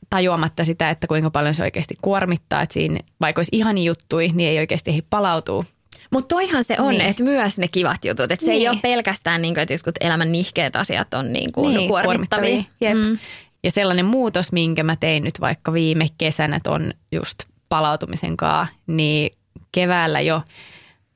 [0.10, 4.49] tajuamatta sitä, että kuinka paljon se oikeasti kuormittaa, että siinä vaikka olisi ihani juttui, niin
[4.49, 5.63] ei oikeasti ehdi palautua.
[6.12, 7.02] Mutta toihan se on, Niin.
[7.02, 8.32] että myös ne kivat jutut.
[8.32, 8.69] Että se ei Niin.
[8.69, 12.63] ole pelkästään, niin kuin, että jotkut elämän nihkeät asiat on niin kuin Niin, kuormittavia.
[12.82, 12.97] Jep.
[12.97, 13.17] Mm.
[13.63, 19.38] Ja sellainen muutos, minkä mä tein nyt vaikka viime kesänä on just palautumisen kaa, niin
[19.71, 20.41] keväällä jo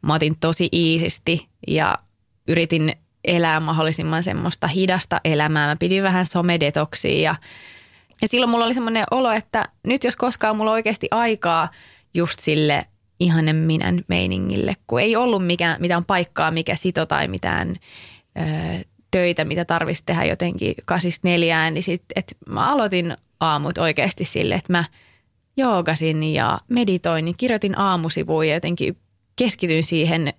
[0.02, 1.98] mä otin tosi iisisti ja
[2.48, 5.68] yritin elää mahdollisimman semmoista hidasta elämää.
[5.68, 7.36] Mä pidin vähän somedetoksia ja,
[8.22, 11.70] ja silloin mulla oli semmoinen olo, että nyt jos koskaan mulla oikeasti aikaa
[12.14, 12.86] just sille
[13.20, 17.76] ihanen minän meiningille, kun ei ollut mikään, mitään paikkaa, mikä sito tai mitään
[18.38, 18.44] ö,
[19.12, 24.56] töitä, mitä tarvitsisi tehdä jotenkin kasista neljään, niin sit, et mä aloitin aamut oikeasti sille,
[24.56, 24.84] että mä
[25.58, 28.98] joogasin ja meditoin, niin kirjoitin aamusivuja ja jotenkin
[29.36, 30.34] keskityin siihen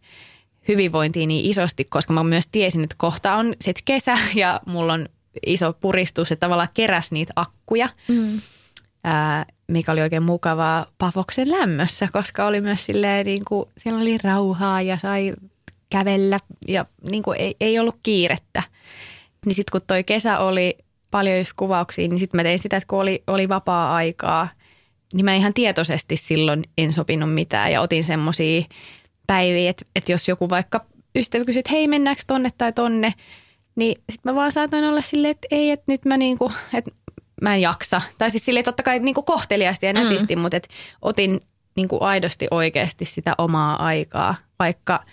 [0.68, 5.08] hyvinvointiin niin isosti, koska mä myös tiesin, että kohta on sit kesä ja mulla on
[5.46, 8.40] iso puristus, että tavallaan keräs niitä akkuja, Mm.
[9.04, 14.18] ää, mikä oli oikein mukavaa Pafoksen lämmössä, koska oli myös silleen niin kuin, siellä oli
[14.18, 15.34] rauhaa ja sai
[15.90, 18.62] kävellä ja niin kuin ei, ei ollut kiirettä.
[19.46, 20.78] Niin sitten kun toi kesä oli
[21.10, 24.48] paljon just kuvauksia, niin sitten mä tein sitä, että kun oli, oli vapaa-aikaa,
[25.14, 28.62] niin mä ihan tietoisesti silloin en sopinut mitään ja otin semmoisia
[29.26, 30.84] päiviä, että, että jos joku vaikka
[31.16, 33.14] ystävä kysyi, että hei mennäänkö tonne tai tonne,
[33.76, 36.90] niin sitten mä vaan saatoin olla silleen, että ei, että nyt mä niinku, että
[37.42, 38.02] mä en jaksa.
[38.18, 40.42] Tai siis silleen totta kai niinku kohteliaasti ja nätisti, mm.
[40.42, 40.68] mutta et
[41.02, 41.40] otin
[41.76, 45.04] niinku aidosti oikeasti sitä omaa aikaa, vaikka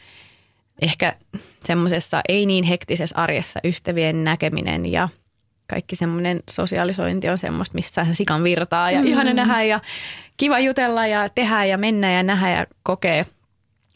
[0.81, 1.15] ehkä
[1.63, 5.09] semmoisessa ei niin hektisessä arjessa ystävien näkeminen ja
[5.67, 9.07] kaikki semmoinen sosiaalisointi on semmoista, missä sikan virtaa ja mm.
[9.07, 9.79] ihana nähdä ja
[10.37, 13.25] kiva jutella ja tehdä ja mennä ja nähdä ja kokea.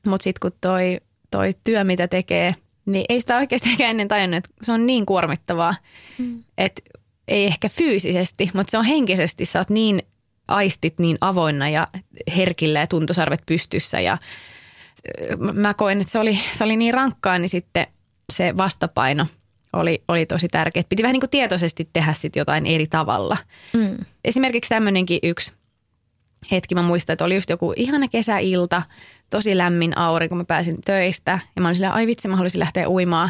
[0.06, 1.00] Mutta sitten kun toi,
[1.32, 5.06] toi työ, mitä tekee, niin ei sitä oikeasti ehkä ennen tajunnut, että se on niin
[5.06, 5.76] kuormittavaa,
[6.18, 6.44] mm.
[6.58, 6.82] että
[7.28, 9.46] ei ehkä fyysisesti, mutta se on henkisesti.
[9.46, 10.02] Sä oot niin
[10.48, 11.88] aistit niin avoinna ja
[12.36, 14.18] herkillä ja tuntosarvet pystyssä ja
[15.54, 17.88] mä koen, että se oli, se oli niin rankkaa, niin sitten
[18.34, 19.28] se vastapaino
[19.74, 20.84] oli, oli tosi tärkeä.
[20.90, 23.38] Piti vähän niin kuin tietoisesti tehdä sit jotain eri tavalla.
[23.74, 23.98] Mm.
[24.26, 25.52] Esimerkiksi tämmöinenkin yksi
[26.52, 28.82] hetki, mä muistan, että oli just joku ihana kesäilta,
[29.36, 32.60] tosi lämmin aurinko, kun mä pääsin töistä ja mä olin silleen, ai vitsi, mä haluaisin
[32.60, 33.30] lähteä uimaan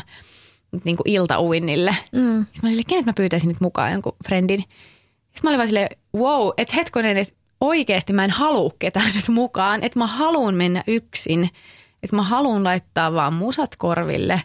[0.83, 1.95] niin kuin iltauinnille.
[2.11, 2.45] Mm.
[2.45, 4.61] Sitten mä olin silleen, kenet mä pyytäisin nyt mukaan jonkun friendin.
[4.61, 9.27] Sitten mä olin vaan silleen, wow, että hetkonen, että oikeasti mä en halua ketään nyt
[9.27, 11.49] mukaan, että mä haluan mennä yksin,
[12.03, 14.41] että mä haluan laittaa vaan musat korville.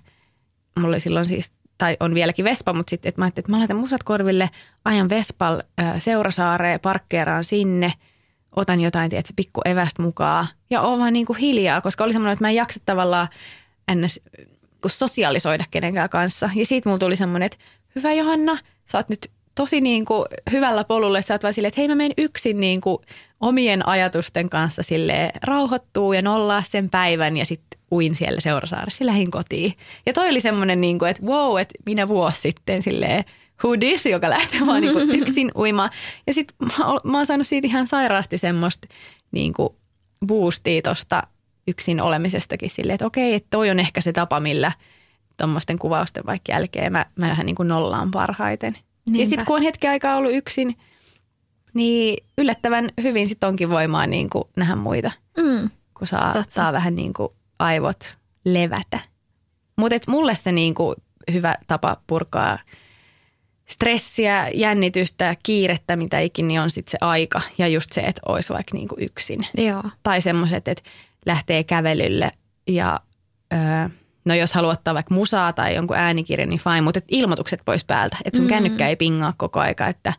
[0.79, 3.59] Mulla oli silloin siis, tai on vieläkin Vespa, mutta sitten että mä ajattelin, että mä
[3.59, 4.51] laitan musat korville,
[4.85, 7.93] ajan Vespal äh, Seurasaareen, parkkeeraan sinne,
[8.57, 12.33] otan jotain, tiedätkö, pikku evästä mukaan ja oon vaan niin kuin hiljaa, koska oli semmoinen,
[12.33, 13.29] että mä en jaksa tavallaan
[13.95, 14.21] ns
[14.83, 16.51] kun sosiaalisoida kenenkään kanssa.
[16.55, 17.59] Ja siitä mulla tuli semmoinen, että
[17.97, 21.69] hyvä Johanna, sä oot nyt tosi niin kuin hyvällä polulla, että sä oot vaan silleen,
[21.69, 22.99] että hei mä menen yksin niin kuin
[23.41, 29.31] omien ajatusten kanssa sille rauhoittuu ja nollaa sen päivän ja sitten uin siellä Seurasaaressa, lähin
[29.31, 29.73] kotiin.
[30.07, 33.25] Ja toi oli semmoinen, niin kuin, että wow, että minä vuosi sitten silleen
[33.65, 35.91] who this, joka lähtee vaan niin kuin yksin uimaan.
[36.27, 38.89] Ja sitten mä, mä oon saanut siitä ihan sairaasti semmoista
[39.33, 39.69] niin kuin
[40.27, 41.23] boostia tosta
[41.69, 44.73] yksin olemisestakin silleen, että okei, että toi on ehkä se tapa, millä
[45.37, 48.75] tuommoisten kuvausten vaikka jälkeen mä, mä vähän niin kuin nollaan parhaiten.
[48.77, 49.29] Ja Niinpä.
[49.29, 50.77] sitten kun on hetki aikaa ollut yksin,
[51.75, 55.71] niin yllättävän hyvin sitten onkin voimaa niin kuin nähdä muita, Mm.
[55.99, 56.55] kun saa, Totta.
[56.55, 58.99] saa vähän niin kuin aivot levätä.
[59.77, 60.97] Mutta mulle se niin kuin
[61.33, 62.59] hyvä tapa purkaa
[63.71, 67.41] stressiä, jännitystä, kiirettä, mitä ikinä, niin on sitten se aika.
[67.59, 69.47] Ja just se, että olisi vaikka niin kuin yksin.
[69.57, 69.83] Joo.
[70.03, 70.91] Tai semmoiset, että
[71.27, 72.31] lähtee kävelylle
[72.67, 73.01] ja
[73.53, 73.89] öö,
[74.25, 77.85] no jos haluat ottaa vaikka musaa tai jonkun äänikirjan, niin fine, mutta et ilmoitukset pois
[77.85, 78.17] päältä.
[78.25, 78.51] Että sun mm.
[78.51, 80.13] kännykkä ei pingaa koko aika, että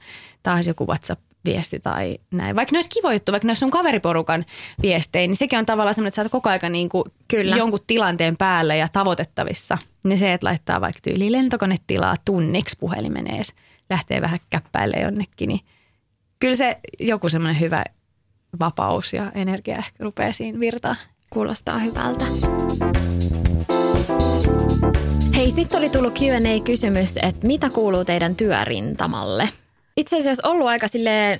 [0.43, 2.55] taas joku WhatsApp-viesti tai näin.
[2.55, 4.45] Vaikka ne olisi kiva juttu, vaikka ne olisi sun kaveriporukan
[4.81, 7.55] viestejä, niin sekin on tavallaan semmoinen, että sä oot koko aika niin kuin Kyllä.
[7.55, 9.77] jonkun tilanteen päällä ja tavoitettavissa.
[10.03, 13.53] Niin se, että laittaa vaikka tyyliin lentokonetilaa tunniksi puhelimen ees,
[13.89, 15.59] lähtee vähän käppäille jonnekin, niin
[16.39, 17.85] kyllä se joku semmoinen hyvä
[18.59, 20.95] vapaus ja energia ehkä rupeaa siinä virtaa.
[21.29, 22.25] Kuulostaa hyvältä.
[25.35, 29.49] Hei, sitten oli tullut Q&A-kysymys, että mitä kuuluu teidän työrintamalle?
[29.97, 31.39] Itse asiassa ollut aika silleen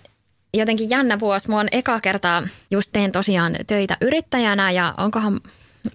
[0.54, 1.50] jotenkin jännä vuosi.
[1.50, 5.42] Mä oon eka kertaa just teen tosiaan töitä yrittäjänä ja onkohan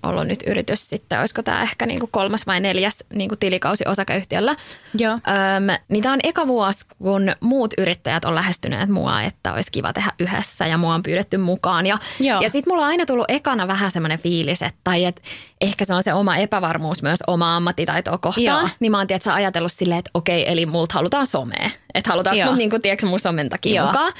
[0.03, 3.85] ollut nyt yritys sitten, olisiko tämä ehkä niin kuin kolmas vai neljäs niin kuin tilikausi
[3.87, 4.57] osakeyhtiöllä.
[4.99, 5.12] Joo.
[5.12, 9.92] Öm, niin tämä on eka vuosi, kun muut yrittäjät on lähestyneet mua, että olisi kiva
[9.92, 11.87] tehdä yhdessä ja mua on pyydetty mukaan.
[11.87, 12.40] Ja, Joo.
[12.40, 15.22] ja sitten mulla on aina tullut ekana vähän semmoinen fiilis, että, tai että
[15.61, 18.44] ehkä se on se oma epävarmuus myös oma ammattitaitoa kohtaan.
[18.44, 18.68] Joo.
[18.81, 21.70] Niin mä oon tiedätkö, ajatellut silleen, että okei, eli multa halutaan somea.
[21.97, 22.49] Että halutaanko Joo.
[22.49, 23.87] mut niin kuin, tiedätkö, mun somen takia Joo.
[23.87, 24.13] mukaan.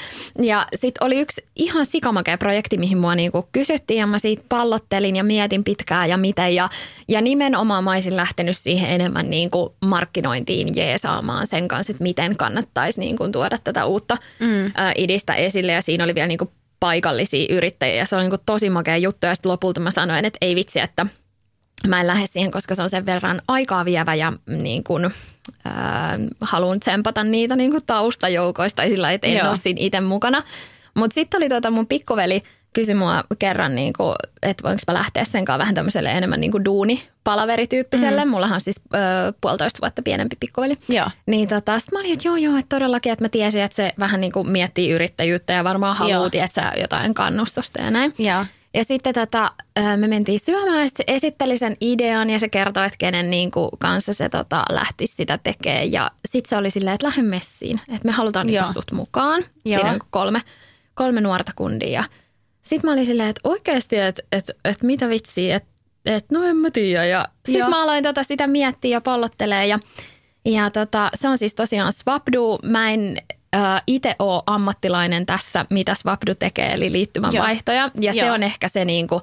[0.43, 5.17] Ja sitten oli yksi ihan sikamakea projekti, mihin mua niinku kysyttiin ja mä siitä pallottelin
[5.17, 6.55] ja mietin pitkään ja miten.
[6.55, 6.69] Ja,
[7.09, 13.01] ja nimenomaan mä olisin lähtenyt siihen enemmän niinku markkinointiin jeesaamaan sen kanssa, että miten kannattaisi
[13.01, 14.67] niinku tuoda tätä uutta mm.
[14.67, 15.73] ä, idistä esille.
[15.73, 19.27] Ja siinä oli vielä niinku paikallisia yrittäjiä ja se oli niinku tosi makea juttu.
[19.27, 21.07] Ja sitten lopulta mä sanoin, että ei vitsi, että
[21.87, 25.73] mä en lähde siihen, koska se on sen verran aikaa vievä ja niin kuin, äh,
[26.41, 29.49] haluan tsempata niitä niin kuin taustajoukoista tai sillä, että en Joo.
[29.49, 30.43] ole siinä itse mukana.
[30.95, 35.25] Mutta sitten oli tota mun pikkuveli kysyi mua kerran, niin kuin, että voinko mä lähteä
[35.25, 38.25] sen kanssa vähän tämmöiselle enemmän niin kuin duuni-palaverityyppiselle.
[38.25, 38.31] Mm.
[38.31, 38.99] Mullahan on siis ö,
[39.41, 40.79] puolitoista vuotta pienempi pikkuveli.
[40.89, 41.07] Joo.
[41.27, 43.93] Niin tota, sit mä olin, että joo joo, että todellakin, että mä tiesin, että se
[43.99, 48.15] vähän niin kuin miettii yrittäjyyttä ja varmaan haluaa, että sä jotain kannustusta ja näin.
[48.19, 48.45] Joo.
[48.75, 49.53] Ja sitten tota,
[49.97, 53.71] me mentiin syömään ja se esitteli sen idean ja se kertoi, että kenen niin kuin
[53.79, 55.93] kanssa se tota, lähti sitä tekemään.
[55.93, 59.45] Ja sitten se oli silleen, että lähde messiin, että me halutaan niin sut mukaan.
[59.65, 59.79] Joo.
[59.79, 60.41] Siinä on kolme,
[60.95, 62.05] kolme nuorta kundia.
[62.63, 65.69] Sitten mä olin silleen, että oikeasti, että, että, että mitä vitsiä, että,
[66.07, 67.05] että no en mä tiedä.
[67.05, 69.79] Ja sitten mä aloin tota sitä miettiä ja pallottelee ja
[70.45, 72.59] ja tota, se on siis tosiaan Swapdu.
[72.63, 73.17] Mä en
[73.87, 77.91] itse ole ammattilainen tässä, mitä Swapdu tekee, eli liittymänvaihtoja.
[78.01, 78.35] Ja se Joo.
[78.35, 79.21] on ehkä se niin kuin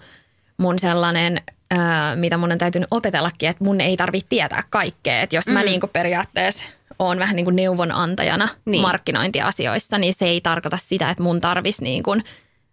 [0.58, 1.42] mun sellainen,
[1.74, 1.80] äh,
[2.16, 5.22] mitä mun on täytynyt opetellakin, että mun ei tarvitse tietää kaikkea.
[5.22, 5.54] Että jos mm.
[5.54, 6.66] mä niin kuin periaatteessa
[7.00, 8.72] oon vähän niin kuin neuvonantajana Niin.
[8.72, 8.82] niin.
[8.82, 12.24] markkinointiasioissa, niin se ei tarkoita sitä, että mun tarvitsisi niin kuin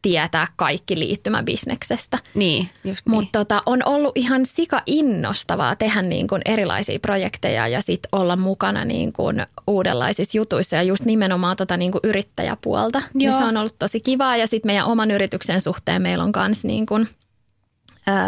[0.02, 2.18] tietää kaikki liittymäbisneksestä.
[2.34, 3.14] Niin, just niin.
[3.14, 8.36] Mutta tota, on ollut ihan sika innostavaa tehdä niin kuin erilaisia projekteja ja sit olla
[8.36, 13.02] mukana niin kuin uudenlaisissa jutuissa ja just nimenomaan tota niin kuin yrittäjäpuolta.
[13.14, 13.38] Niin Joo.
[13.38, 16.86] se on ollut tosi kivaa ja sitten meidän oman yrityksen suhteen meillä on myös niin
[16.86, 17.08] kuin,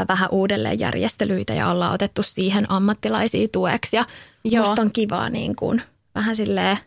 [0.08, 4.04] vähän uudelleenjärjestelyitä ja ollaan otettu siihen ammattilaisia tueksi ja
[4.44, 4.66] Joo.
[4.66, 5.82] musta on kivaa niin kuin,
[6.14, 6.78] vähän silleen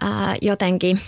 [0.00, 1.00] ää, jotenkin,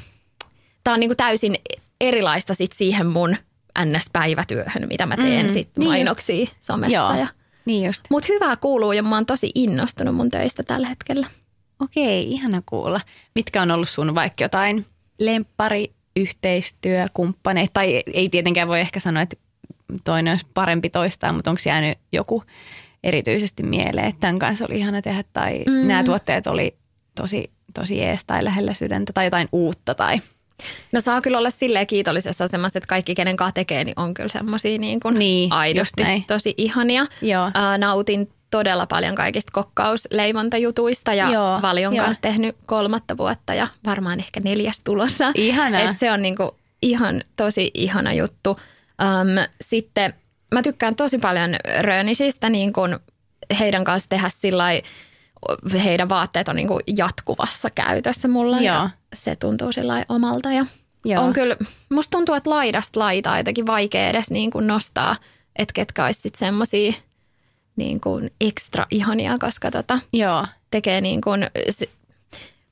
[0.85, 1.57] tämä on niin kuin täysin
[2.01, 3.37] erilaista sit siihen mun
[3.85, 6.95] NS-päivätyöhön, mitä mä teen Mm, sit niin mainoksia somessa.
[6.97, 7.15] Joo.
[7.15, 7.27] Ja,
[7.65, 8.05] Niin just.
[8.11, 11.27] mutta hyvää kuuluu ja mä oon tosi innostunut mun töistä tällä hetkellä.
[11.81, 13.01] Okei, ihana kuulla.
[13.35, 14.87] Mitkä on ollut sun vaikka jotain
[15.21, 17.71] lemppari, yhteistyökumppaneita?
[17.73, 19.37] Tai ei tietenkään voi ehkä sanoa, että
[20.05, 22.45] toinen olisi parempi toistaa, mutta onko jäänyt joku
[23.05, 25.87] erityisesti mieleen, että tämän kanssa oli ihana tehdä tai mm.
[25.89, 26.77] Nämä tuotteet oli
[27.15, 30.21] tosi, tosi jees tai lähellä sydäntä tai jotain uutta tai
[30.93, 34.29] No saa kyllä olla silleen kiitollisessa asemassa, että kaikki kenen kanssa tekee, niin on kyllä
[34.29, 37.07] semmoisia niin kuin Niin, aidosti tosi ihania.
[37.23, 37.51] Joo.
[37.55, 42.05] Ää, nautin todella paljon kaikista kokkausleivontajutuista ja Joo, Valion joo.
[42.05, 45.33] kanssa tehnyt kolmatta vuotta ja varmaan ehkä neljäs tulossa.
[45.35, 45.81] Ihanaa.
[45.81, 48.51] Et se on niinku ihan tosi ihana juttu.
[48.51, 49.29] Um,
[49.61, 50.15] sitten
[50.53, 53.01] mä tykkään tosi paljon Rönisistä niin kun
[53.59, 54.65] heidän kanssa tehdä sillä
[55.85, 58.65] heidän vaatteet on niinku jatkuvassa käytössä mulla Joo.
[58.65, 60.67] ja se tuntuu sillä omalta ja
[61.05, 61.25] Joo.
[61.25, 61.57] on kyllä,
[61.89, 65.17] musta tuntuu, että laidasta laitaa jotenkin vaikea edes niin kuin nostaa,
[65.57, 66.93] että ketkä olisi sitten semmoisia
[67.77, 70.47] niin kuin ekstra ihania, koska tota, Joo.
[70.71, 71.47] tekee niin kuin,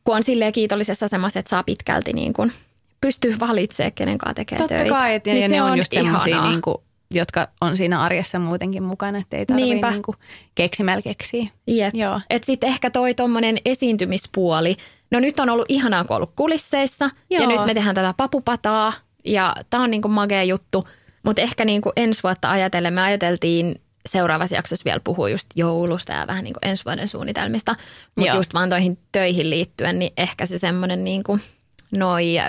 [0.05, 2.53] kun on silleen kiitollisessa asemassa, että saa pitkälti niin kuin
[3.01, 4.91] pystyy valitsemaan, kenen kanssa tekee Totta töitä.
[4.91, 6.77] kai, et, ja, Niin ja se ne on on just semmoisia, niin kuin,
[7.19, 9.91] jotka on siinä arjessa muutenkin mukana, että ei tarvitse Niinpä.
[9.91, 10.17] niin kuin,
[10.55, 11.47] keksimällä keksiä.
[11.67, 11.95] Jep.
[11.95, 12.21] Joo.
[12.31, 14.77] Et sitten ehkä toi tommonen esiintymispuoli.
[15.11, 17.11] No nyt on ollut ihanaa, kun on ollut kulisseissa.
[17.31, 17.43] Joo.
[17.43, 18.93] Ja nyt me tehdään tätä papupataa.
[19.25, 20.85] Ja tää on niinku magea juttu.
[21.23, 26.27] Mutta ehkä niinku ensi vuotta ajatellen me ajateltiin seuraavassa jaksossa vielä puhua just joulusta ja
[26.27, 27.77] vähän niinku ensi vuoden suunnitelmista.
[28.19, 31.39] Mutta just vaan toihin töihin liittyen, niin ehkä se semmoinen niinku
[31.99, 32.43] noi ö,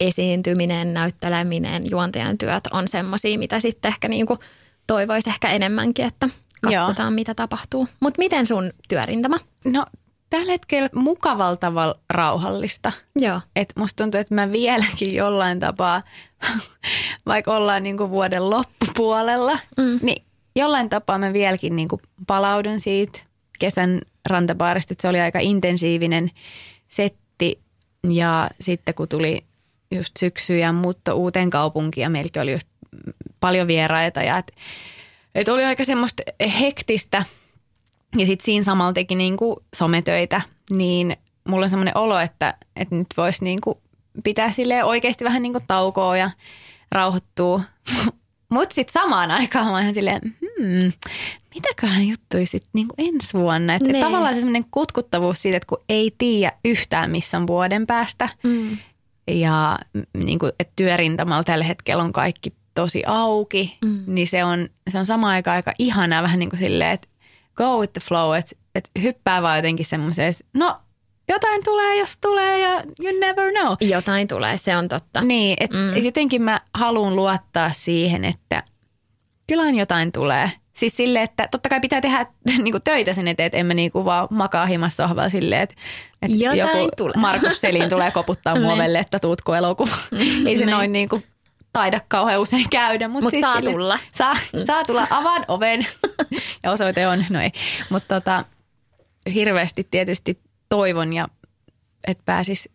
[0.00, 4.36] esiintyminen, näytteleminen, juontajan työt on semmoisia, mitä sitten ehkä niinku
[4.86, 6.28] toivoisi ehkä enemmänkin, että
[6.62, 6.72] Joo.
[6.72, 7.88] katsotaan mitä tapahtuu.
[8.00, 9.38] Mutta miten sun työrintama?
[9.64, 9.86] No
[10.30, 12.92] tällä hetkellä mukavalla tavalla rauhallista.
[13.16, 13.40] Joo.
[13.56, 16.02] Et musta tuntuu, että mä vieläkin jollain tapaa,
[17.26, 19.98] vaikka ollaan niinku vuoden loppupuolella, Mm.
[20.02, 20.24] niin
[20.56, 23.18] jollain tapaa mä vieläkin niinku palaudun siitä
[23.58, 26.30] kesän rantabaarista, että se oli aika intensiivinen
[26.88, 27.27] setti.
[28.10, 29.44] Ja sitten kun tuli
[29.90, 32.68] just syksy ja muutto uuteen kaupunkiin ja meilläkin oli just
[33.40, 34.52] paljon vieraita ja et,
[35.34, 36.22] et oli aika semmoista
[36.60, 37.24] hektistä
[38.18, 41.16] ja sitten siinä samalla teki niinku sometöitä, niin
[41.48, 43.80] mulla on semmoinen olo, että, että nyt voisi niinku
[44.24, 46.30] pitää sille oikeasti vähän niinku taukoa ja
[46.92, 47.62] rauhoittua.
[48.48, 50.92] Mutta sitten samaan aikaan mä oon ihan silleen, hmm,
[51.54, 53.74] mitäköhän juttuja sitten niin ensi vuonna.
[53.74, 54.02] Että et Nee.
[54.02, 58.28] tavallaan se semmoinen kutkuttavuus siitä, että kun ei tiedä yhtään missä on vuoden päästä.
[58.42, 58.76] Mm.
[59.30, 64.00] Ja mm, niin kuin, että työrintamalla tällä hetkellä on kaikki tosi auki, Mm.
[64.06, 67.08] niin se on, se on samaan aikaan aika ihanaa vähän niin kuin silleen, että
[67.54, 70.76] go with the flow, että, että hyppää vaan jotenkin semmoiseen, että no
[71.28, 72.70] jotain tulee, jos tulee ja
[73.04, 73.76] you never know.
[73.80, 75.20] Jotain tulee, se on totta.
[75.20, 75.82] Niin, että Mm.
[75.82, 75.96] mm.
[75.96, 78.62] et jotenkin mä haluan luottaa siihen, että
[79.48, 80.50] kyllähän jotain tulee.
[80.74, 82.26] Siis silleen, että totta kai pitää tehdä
[82.62, 85.74] niinku töitä sen eteen, että en mä niinku vaan makaa himassa sohvalla silleen, että,
[86.22, 87.14] että Jotain joku tulee.
[87.30, 88.78] Markus Selin tulee koputtaa Niin.
[88.78, 89.96] velle, että tuutko elokuva.
[90.46, 90.70] Ei se Niin.
[90.70, 91.22] noin niinku
[91.72, 93.08] taida kauhean usein käydä.
[93.08, 93.98] Mutta Mut siis saa silleen- tulla.
[94.14, 94.34] Saa,
[94.66, 95.86] saa tulla, avaan oven
[96.62, 97.52] ja osoite on, no ei.
[97.90, 98.44] Mutta tota,
[99.34, 101.28] hirveästi tietysti toivon ja
[102.06, 102.68] että pääsis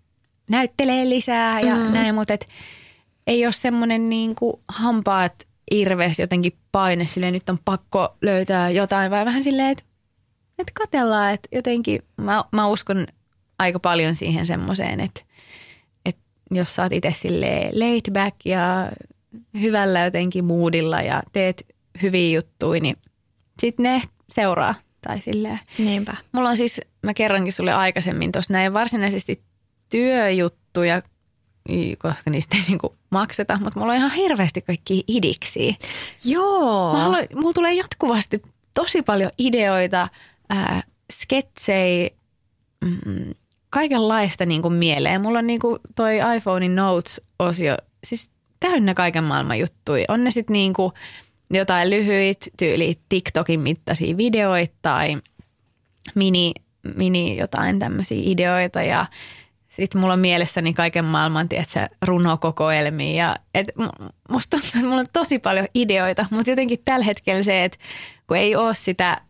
[0.50, 1.82] näyttelee lisää ja Mm.
[1.82, 1.94] mm.
[1.94, 2.48] näin, mutta et
[3.28, 5.34] ei ole semmoinen niinku hampaat
[5.74, 9.84] irves jotenkin paine silleen, nyt on pakko löytää jotain, vai vähän silleen, että
[10.60, 13.08] et katellaan, että jotenkin mä, mä uskon
[13.60, 15.22] aika paljon siihen semmoiseen, että,
[16.06, 17.30] että jos sä oot itse
[17.74, 18.92] laid back ja
[19.62, 21.66] hyvällä jotenkin moodilla ja teet
[22.02, 22.96] hyviä juttuja, niin
[23.62, 25.60] sitten ne seuraa tai silleen.
[25.78, 26.16] Niinpä.
[26.32, 29.44] Mulla on siis, mä kerrankin sulle aikaisemmin tuossa näin varsinaisesti
[29.90, 31.02] työjuttuja,
[31.98, 35.74] koska niistä ei niinku makseta, mutta mulla on ihan hirveästi kaikki idiksiä.
[36.26, 36.94] Joo.
[36.94, 38.42] Mä haluan, mulla tulee jatkuvasti
[38.74, 40.10] tosi paljon ideoita,
[40.50, 42.10] ää, sketsejä,
[42.82, 43.34] mm,
[43.70, 45.22] kaikenlaista niinku mieleen.
[45.22, 50.06] Mulla on niinku toi iPhonein Notes-osio siis täynnä kaiken maailman juttuja.
[50.08, 50.94] On ne sitten niinku
[51.54, 55.18] jotain lyhyit, tyyli TikTokin mittaisia videoita tai
[56.16, 56.54] mini,
[56.96, 59.06] mini jotain tämmöisiä ideoita ja
[59.76, 63.26] sitten mulla on mielessäni kaiken maailman, tiedätkö, runokokoelmia.
[63.26, 67.44] Ja, et, mu- musta tuntuu, että mulla on tosi paljon ideoita, mutta jotenkin tällä hetkellä
[67.44, 67.78] se, että
[68.28, 69.22] kun ei ole sitä,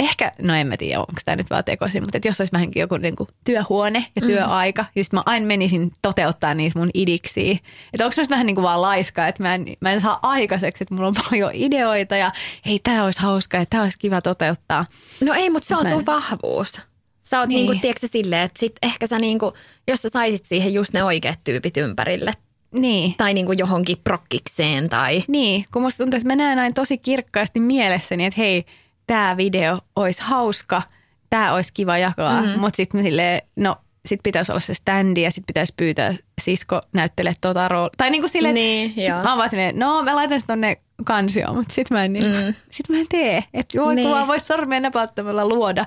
[0.00, 2.80] ehkä, no en mä tiedä, onko tämä nyt vaan tekoisin, mutta et jos olisi vähänkin
[2.80, 4.88] joku niinku, työhuone ja työaika, mm.
[4.94, 7.52] ja sitten mä aina menisin toteuttaa niitä mun idiksiä.
[7.92, 10.84] Että onko mä vähän niin kuin vaan laiska, että mä en, mä en saa aikaiseksi,
[10.84, 12.30] että mulla on paljon ideoita ja
[12.66, 14.84] hei, tämä olisi hauska ja tämä olisi kiva toteuttaa.
[15.24, 16.80] No ei, mutta se on Mä sun en- vahvuus.
[17.26, 17.56] Sä oot Niin.
[17.56, 17.66] niin.
[17.66, 19.52] niinku, tiedätkö silleen, että sit ehkä sä niinku,
[19.88, 22.32] jos sä saisit siihen just ne oikeat tyypit ympärille.
[22.72, 23.14] Niin.
[23.18, 25.22] Tai niinku johonkin prokkikseen tai...
[25.28, 28.64] Niin, kun musta tuntuu, että mä näen aina tosi kirkkaasti mielessäni, että hei,
[29.06, 30.82] tämä video olisi hauska,
[31.30, 32.46] tämä olisi kiva jakaa, Mhm.
[32.46, 32.60] mm-hmm.
[32.60, 37.34] mutta sitten silleen, no sit pitäisi olla se standi ja sitten pitäisi pyytää sisko näyttelee
[37.40, 37.90] tota roolia.
[37.96, 39.22] Tai niin kuin silleen, Niin, sit joo.
[39.22, 42.24] mä oon vaan silleen, no mä laitan sen tonne kansioon, mutta sitten mä en, niin,
[42.46, 42.54] Mm.
[42.70, 43.44] sit mä en tee.
[43.54, 44.10] Että voi Niin.
[44.10, 45.86] vaan voisi sormien napauttamalla luoda.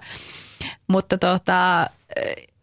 [0.88, 1.89] Mutta tota,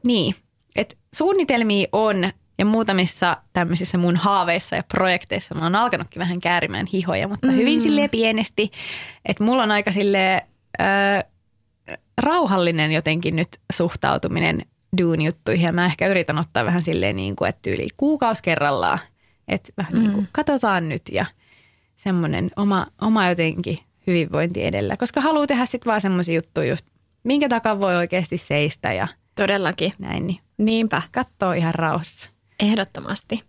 [0.02, 0.34] niin,
[0.76, 6.86] että suunnitelmia on ja muutamissa tämmöisissä mun haaveissa ja projekteissa mä oon alkanutkin vähän käärimään
[6.86, 7.52] hihoja, mutta mm.
[7.52, 8.70] hyvin silleen pienesti.
[9.24, 10.42] Että mulla on aika silleen
[10.80, 11.24] äh,
[12.22, 14.58] rauhallinen jotenkin nyt suhtautuminen
[15.00, 18.98] duun-juttuihin ja mä ehkä yritän ottaa vähän silleen niin kuin, että yli kuukausi kerrallaan.
[19.48, 19.98] Että vähän mm.
[20.00, 21.26] niin kuin katsotaan nyt ja
[21.96, 26.86] semmoinen oma, oma jotenkin hyvinvointi edellä, koska haluaa tehdä sitten vaan semmoisia juttuja just,
[27.26, 29.92] minkä takaa voi oikeasti seistä ja Todellakin.
[29.98, 32.28] näin, niin Niinpä, katsoo ihan rauhassa.
[32.60, 33.42] ehdottomasti.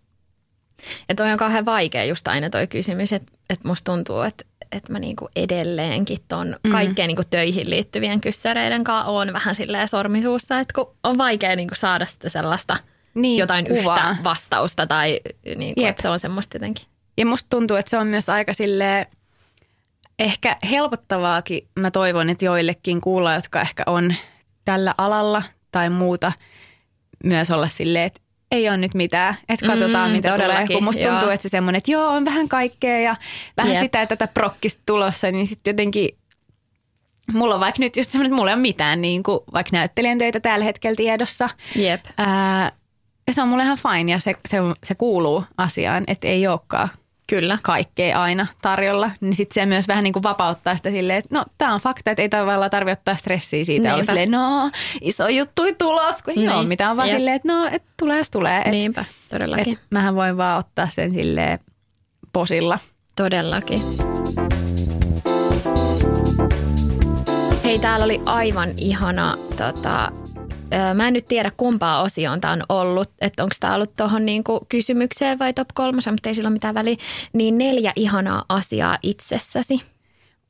[1.09, 4.91] Ja toi on kauhean vaikea just aina toi kysymys, että, että musta tuntuu, että, että
[4.93, 6.71] mä niinku edelleenkin ton Mm.
[6.71, 11.75] kaikkeen niinku töihin liittyvien kyssäreiden kanssa on vähän silleen sormisuussa, että kun on vaikea niinku
[11.75, 12.77] saada sitä sellaista
[13.13, 14.09] Niin, jotain kuvaa.
[14.09, 15.19] yhtä vastausta tai
[15.55, 16.85] niinku, että se on semmoista jotenkin.
[17.17, 19.07] Ja musta tuntuu, että se on myös aika sille
[20.19, 21.67] ehkä helpottavaakin.
[21.79, 24.13] Mä toivon, että joillekin kuulla, jotka ehkä on
[24.65, 26.31] tällä alalla tai muuta,
[27.23, 30.47] myös olla silleen, että ei ole nyt mitään, että katsotaan Mm, mitä tulee.
[30.47, 31.11] todellakin, Kun musta joo.
[31.11, 33.15] tuntuu, että se semmoinen, että joo, on vähän kaikkea ja
[33.57, 33.81] vähän Jep.
[33.81, 36.09] sitä ja tätä prokkista tulossa, niin sitten jotenkin
[37.33, 40.17] mulla on vaikka nyt just semmoinen, että mulla ei ole mitään niin kuin, vaikka näyttelijän
[40.17, 41.49] töitä tällä hetkellä tiedossa.
[41.75, 42.05] Jep.
[42.17, 42.71] Ää,
[43.27, 46.89] ja se on mulle ihan fine ja se, se, se kuuluu asiaan, että ei olekaan
[47.27, 47.57] Kyllä.
[47.61, 51.45] kaikkea aina tarjolla, niin sitten se myös vähän niin kuin vapauttaa sitä silleen, että no
[51.57, 53.89] tämä on fakta, että ei tavallaan tarvitse ottaa stressiä siitä.
[53.89, 54.05] Niinpä.
[54.05, 56.51] silleen, no iso juttu tulos, kun ei Niin.
[56.51, 57.17] ole mitään, vaan Jep.
[57.17, 58.61] silleen, että no et tulee jos tulee.
[58.65, 59.73] Et, Niinpä, todellakin.
[59.73, 61.59] et mähän voin vaan ottaa sen silleen
[62.33, 62.79] posilla.
[63.15, 63.81] Todellakin.
[67.63, 70.11] Hei, täällä oli aivan ihana, tota,
[70.93, 74.65] mä en nyt tiedä kumpaa osioon tämä on ollut, että onko tämä ollut tuohon niinku
[74.69, 76.95] kysymykseen vai top kolmosen, mutta ei sillä ole mitään väliä.
[77.33, 79.81] Niin neljä ihanaa asiaa itsessäsi.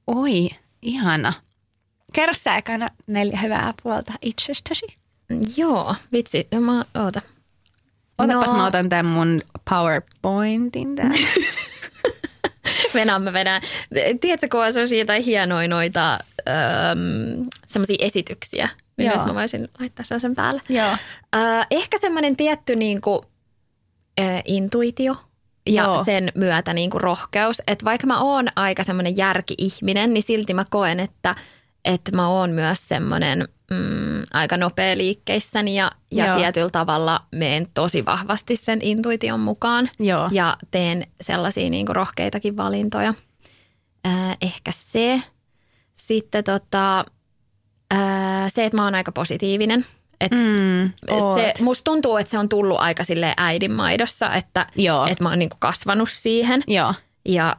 [0.07, 0.49] Oi,
[0.81, 1.33] ihana.
[2.13, 4.85] Kerro sä ekana neljä hyvää puolta itsestäsi.
[5.57, 7.21] Joo, vitsi, no mä, oota.
[8.17, 8.57] Otapas No.
[8.57, 9.39] mä otan tämän mun
[9.69, 11.13] PowerPointin tähän.
[12.93, 13.61] Venään mä vedän.
[14.21, 16.19] Tiedätkö, kun on sellaisia jotain hienoja noita
[17.65, 19.17] semmoisia esityksiä, niin Joo.
[19.17, 20.61] nyt mä voisin laittaa sen sen päälle.
[20.69, 20.91] Joo.
[21.35, 21.39] Ö,
[21.71, 23.19] ehkä semmoinen tietty niin kuin,
[24.19, 25.15] ö, intuitio
[25.69, 26.03] ja Joo.
[26.03, 27.61] sen myötä niin kuin rohkeus.
[27.67, 31.35] Että vaikka mä oon aika semmoinen järki-ihminen, niin silti mä koen, että,
[31.85, 36.35] että mä oon myös semmoinen mm, aika nopea liikkeissäni ja, ja Joo.
[36.35, 39.89] tietyllä tavalla meen tosi vahvasti sen intuition mukaan.
[39.99, 40.29] Joo.
[40.31, 43.13] Ja teen sellaisia niin kuin rohkeitakin valintoja.
[44.03, 45.21] Ää, ehkä se.
[45.93, 47.05] Sitten tota,
[47.91, 49.85] ää, se, että mä oon aika positiivinen.
[50.21, 51.39] Et Mm, oot.
[51.41, 55.05] se, musta tuntuu, että se on tullut aika sille äidinmaidossa, että, Joo.
[55.07, 56.63] että mä oon niin kuin kasvanut siihen.
[56.67, 56.93] Joo.
[57.27, 57.55] Ja,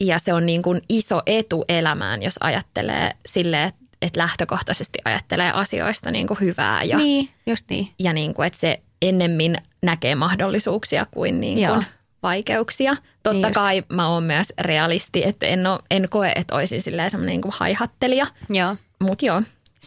[0.00, 5.52] ja se on niin kuin iso etu elämään, jos ajattelee silleen, että, että lähtökohtaisesti ajattelee
[5.52, 6.82] asioista niin kuin hyvää.
[6.82, 7.88] Ja, Niin, just niin.
[7.98, 11.74] ja niin kuin, että se ennemmin näkee mahdollisuuksia kuin, niin Joo.
[11.74, 11.86] kuin
[12.22, 12.96] vaikeuksia.
[13.22, 17.10] Totta Niin kai mä oon myös realisti, että en, oo, en koe, että olisin silleen
[17.10, 18.26] semmoinen niin kuin haihattelija.
[18.48, 18.76] Joo.
[18.98, 19.42] Mutta joo,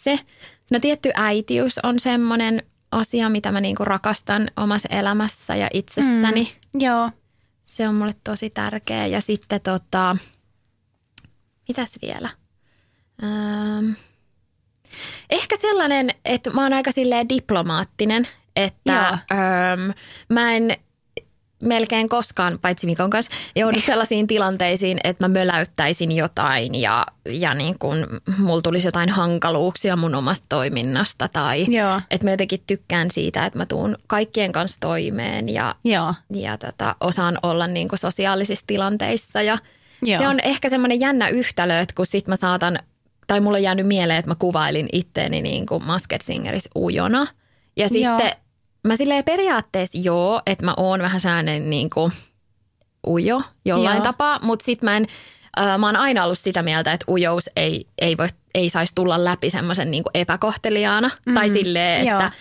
[0.05, 0.19] se.
[0.71, 6.43] No tietty äitiys on semmoinen asia, mitä mä niinku rakastan omassa elämässä ja itsessäni.
[6.73, 6.81] Mm.
[6.81, 7.11] Joo.
[7.63, 9.05] Se on mulle tosi tärkeä.
[9.05, 10.17] Ja sitten tota,
[11.67, 12.29] mitäs vielä?
[13.23, 13.91] Ähm,
[15.29, 19.91] ehkä sellainen, että mä oon aika silleen diplomaattinen, että ähm,
[20.29, 20.77] mä en
[21.65, 27.79] melkein koskaan, paitsi Mikon kanssa, joudu sellaisiin tilanteisiin, että mä möläyttäisin jotain ja, ja niin
[27.79, 32.01] kun mulla tulisi jotain hankaluuksia mun omasta toiminnasta tai Joo.
[32.11, 36.13] että mä jotenkin tykkään siitä, että mä tuun kaikkien kanssa toimeen ja, Joo.
[36.33, 39.57] ja tota, osaan olla niin kuin sosiaalisissa tilanteissa ja
[40.03, 40.19] Joo.
[40.19, 42.79] se on ehkä semmoinen jännä yhtälö, että kun sit mä saatan,
[43.27, 47.27] tai mulla on jäänyt mieleen, että mä kuvailin itteeni niin kuin Masked Singerissä ujona.
[47.77, 48.44] Ja sitten Joo.
[48.85, 52.11] Mä silleen periaatteessa joo, että mä oon vähän sellainen niin kuin
[53.07, 54.03] ujo jollain Joo.
[54.03, 55.05] tapaa, mutta sit mä en,
[55.59, 59.23] äh, mä oon aina ollut sitä mieltä, että ujous ei, ei, voi, ei saisi tulla
[59.23, 61.11] läpi semmoisen niin epäkohteliaana.
[61.25, 62.19] Mm, tai silleen, joo.
[62.19, 62.33] että et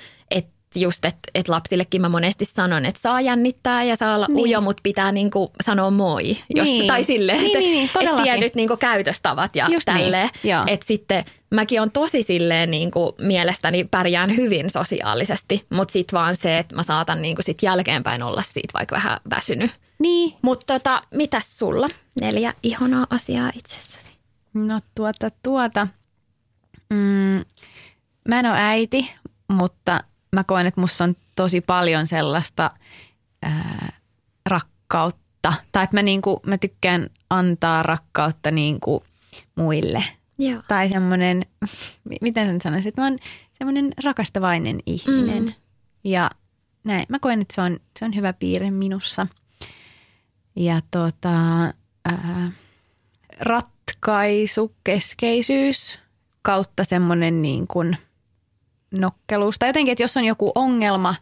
[0.76, 4.34] just, että et lapsillekin mä monesti sanon, että saa jännittää ja saa olla Niin.
[4.36, 4.42] niin.
[4.44, 6.36] ujo, mutta pitää niinku sanoa moi.
[6.54, 6.86] Jos, Niin.
[6.86, 10.30] Tai silleen, Niin, että niin, niin, et tietyt niinku käytöstavat ja Just niin, tälleen.
[10.44, 10.64] joo.
[10.66, 16.58] Että sitten mäkin on tosi silleen niinku mielestäni pärjään hyvin sosiaalisesti, mutta sitten vaan se,
[16.58, 19.70] että mä saatan niinku sit jälkeenpäin olla siitä vaikka vähän väsynyt.
[19.98, 20.34] Niin.
[20.42, 21.88] Mutta tota, mitäs sulla?
[22.20, 24.12] Neljä ihonaa asiaa itsessäsi.
[24.54, 25.86] No tuota, tuota.
[26.92, 27.44] Mm,
[28.28, 29.10] mä en ole äiti,
[29.48, 30.04] mutta
[30.35, 32.70] mä koen, että musta on tosi paljon sellaista
[33.43, 33.93] ää,
[34.47, 35.53] rakkautta.
[35.72, 39.05] Tai että mä, niinku, mä tykkään antaa rakkautta niinku
[39.55, 40.05] muille.
[40.39, 40.62] Joo.
[40.68, 41.47] Tai semmoinen,
[42.09, 43.18] mi- miten sen sanoisin, että mä oon
[43.59, 45.45] semmoinen rakastavainen ihminen.
[45.45, 45.53] Mm.
[46.05, 46.30] Ja
[46.85, 49.26] näin, mä koen, että se on, se on hyvä piirre minussa.
[50.57, 51.62] Ja tota,
[52.05, 52.53] ää,
[53.41, 56.01] ratkaisukeskeisyys
[56.43, 57.97] kautta semmoinen niin kuin
[59.01, 59.59] nokkeluus.
[59.59, 61.14] Tai jotenkin, että jos on joku ongelma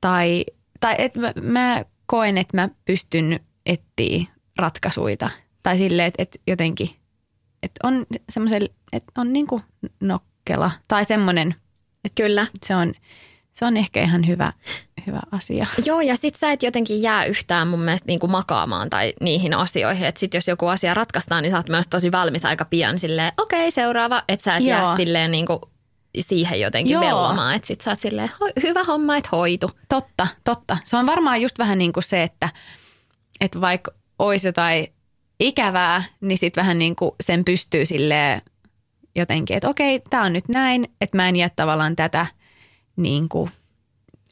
[0.00, 0.44] tai,
[0.80, 4.24] tai että mä, mä koen, että mä pystyn etsiä
[4.58, 5.30] ratkaisuita.
[5.62, 6.90] Tai silleen, että, että jotenkin,
[7.62, 9.62] että on semmoisen, että on niin kuin
[10.00, 11.54] nokkela tai semmoinen,
[12.14, 12.46] Kyllä.
[12.66, 12.94] se on,
[13.52, 14.52] se on ehkä ihan hyvä,
[15.06, 15.66] hyvä asia.
[15.84, 19.54] Joo, ja sit sä et jotenkin jää yhtään mun mielestä niin kuin makaamaan tai niihin
[19.54, 20.08] asioihin.
[20.08, 23.32] Että sit jos joku asia ratkaistaan, niin sä oot myös tosi valmis aika pian silleen,
[23.36, 24.22] okei, seuraava.
[24.28, 24.68] Että sä et Joo.
[24.68, 25.58] jää silleen niin kuin
[26.22, 27.02] siihen jotenkin Joo.
[27.02, 27.54] vellomaan.
[27.56, 29.70] Että sit sä oot silleen, "Hoi, hyvä homma, että hoitu.
[29.88, 30.78] Totta, totta.
[30.84, 32.48] Se on varmaan just vähän niin kuin se, että,
[33.40, 34.86] että vaikka olisi jotain
[35.40, 38.42] ikävää, niin sitten vähän niin kuin sen pystyy silleen
[39.16, 42.26] jotenkin, että okei, tämä on nyt näin, että mä en jää tavallaan tätä
[42.96, 43.50] niin kuin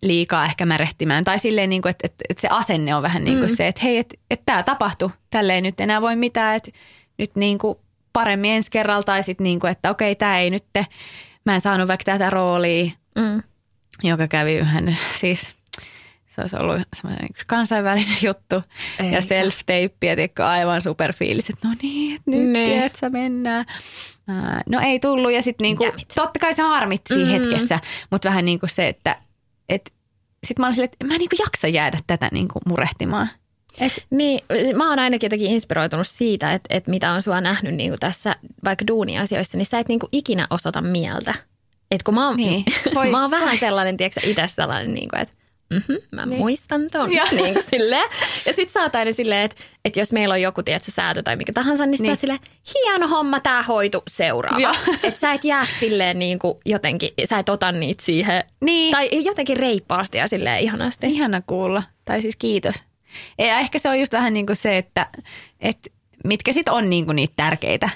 [0.03, 1.25] liikaa ehkä märehtimään.
[1.25, 3.57] Tai silleen, niin kuin, että, että, että se asenne on vähän niin kuin mm.
[3.57, 6.71] se, että hei, että, että tämä tapahtui, tälle ei nyt enää voi mitään, että
[7.19, 7.79] nyt niin kuin
[8.13, 9.03] paremmin ensi kerralla.
[9.03, 10.65] Tai sitten niin kuin, että okei, tämä ei nyt,
[11.47, 13.43] mä en saanut vaikka tätä roolia, Mm.
[14.03, 15.57] joka kävi yhden, siis
[16.27, 18.63] se olisi ollut semmoinen yksi kansainvälinen juttu
[18.99, 19.17] Eikä.
[19.17, 20.07] ja self-tape,
[20.39, 22.71] ja aivan superfiilis, että no niin, että nyt Niin.
[22.71, 23.65] tiedätkö, mennään.
[24.29, 25.85] Ää, No ei tullut ja sitten niinku,
[26.15, 27.41] totta kai se harmitti siinä Mm.
[27.41, 27.81] hetkessä,
[28.11, 29.17] mutta vähän niin kuin se, että
[29.69, 29.93] et,
[30.47, 33.29] sitten mä olin silleen, että mä en niinku jaksa jäädä tätä niinku murehtimaan.
[33.81, 34.41] Et, Niin,
[34.77, 38.37] mä oon ainakin jotenkin inspiroitunut siitä, että, että mitä on sua nähnyt niin kuin tässä
[38.65, 41.35] vaikka duuniasioissa, niin sä et niin kuin ikinä osoita mieltä.
[41.91, 42.65] Et kun mä oon, Niin.
[42.95, 45.35] Voi- mä oon vähän sellainen, tiedätkö, itse sellainen, niin kuin, että
[45.71, 46.39] mm-hmm, mä Niin.
[46.39, 47.13] muistan ton.
[47.13, 47.27] Joo.
[47.43, 48.09] Niin kuin silleen.
[48.47, 51.37] Ja sit sä oot aina silleen, että, että jos meillä on joku, tiedätkö, säätö tai
[51.37, 51.97] mikä tahansa, niin, niin.
[51.99, 52.11] sä Niin.
[52.11, 52.39] oot silleen,
[52.75, 54.75] hieno homma, tää hoitu seuraava.
[55.03, 58.93] Että sä et jää silleen niin kuin jotenkin, sä et ota niitä siihen, niin.
[58.93, 61.07] tai jotenkin reippaasti ja silleen ihanasti.
[61.07, 61.83] Ihana kuulla.
[62.05, 62.75] Tai siis kiitos.
[63.39, 65.07] Ja ehkä se on just vähän niin kuin se, että,
[65.61, 65.91] että
[66.25, 67.91] mitkä sitten on niinku niitä tärkeitä.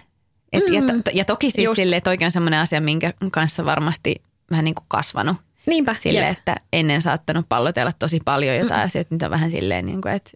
[0.53, 0.75] Et, mm.
[0.75, 4.75] ja, to, ja toki siis sille, että oikein semmoinen asia, minkä kanssa varmasti vähän niin
[4.75, 5.37] kuin kasvanut.
[5.67, 5.97] Niinpä.
[6.01, 6.39] Sille, jep.
[6.39, 8.85] että ennen saattanut pallotella tosi paljon jotain mm.
[8.85, 10.31] asioita, mitä vähän silleen, niin kuin, että,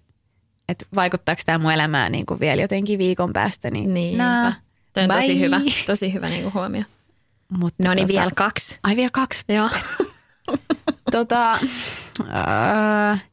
[0.68, 3.70] että vaikuttaako tämä mun elämään niin kuin vielä jotenkin viikon päästä.
[3.70, 4.24] Niin Niinpä.
[4.24, 4.56] Nah,
[4.92, 5.20] Toi on bye.
[5.20, 6.82] tosi hyvä, tosi hyvä niin kuin huomio.
[7.48, 8.78] Mutta no niin, tota, vielä kaksi.
[8.82, 9.44] Ai vielä kaksi?
[9.48, 9.70] Joo.
[11.12, 13.24] tota, äh,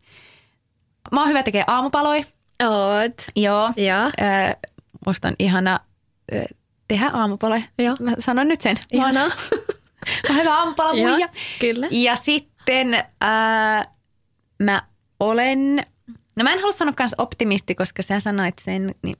[1.11, 2.23] mä oon hyvä tekee aamupaloja.
[2.63, 3.21] Oot.
[3.35, 3.73] Joo.
[3.77, 4.05] Ja.
[4.05, 4.55] Äh,
[5.05, 5.79] musta on ihana
[6.87, 7.61] tehdä aamupaloja.
[7.77, 7.95] Joo.
[7.99, 8.77] Mä sanon nyt sen.
[8.91, 9.27] Ihanaa.
[10.29, 11.27] mä oon hyvä aamupala Joo,
[11.59, 11.87] kyllä.
[11.91, 13.83] Ja sitten äh,
[14.59, 14.81] mä
[15.19, 15.75] olen,
[16.37, 19.17] no mä en halua sanoa kans optimisti, koska sä sanoit sen, niin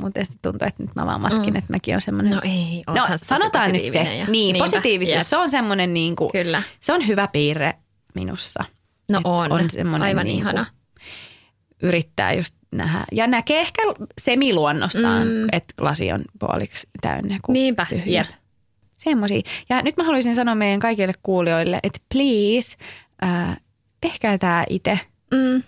[0.00, 0.12] mun
[0.42, 1.56] tuntuu, että nyt mä vaan matkin, mm.
[1.56, 2.32] että mäkin on semmoinen.
[2.32, 3.98] No ei, no, sanotaan nyt se.
[3.98, 5.26] Ja, niin, niinpä, positiivisuus, jep.
[5.26, 6.62] se on semmoinen niin kuin, Kyllä.
[6.80, 7.74] se on hyvä piirre
[8.14, 8.64] minussa.
[9.08, 9.52] No on,
[9.94, 10.66] on aivan niin ihana.
[11.84, 13.04] Yrittää just nähdä.
[13.12, 13.82] Ja näkee ehkä
[14.20, 15.46] semiluonnostaan, mm.
[15.52, 18.20] että lasi on puoliksi täynnä kuin Niinpä, tyhjä.
[18.20, 18.30] Jep.
[18.98, 19.42] Semmoisia.
[19.68, 22.76] Ja nyt mä haluaisin sanoa meidän kaikille kuulijoille, että please,
[23.24, 23.56] äh,
[24.00, 25.00] tehkää tämä itse.
[25.30, 25.62] Mm.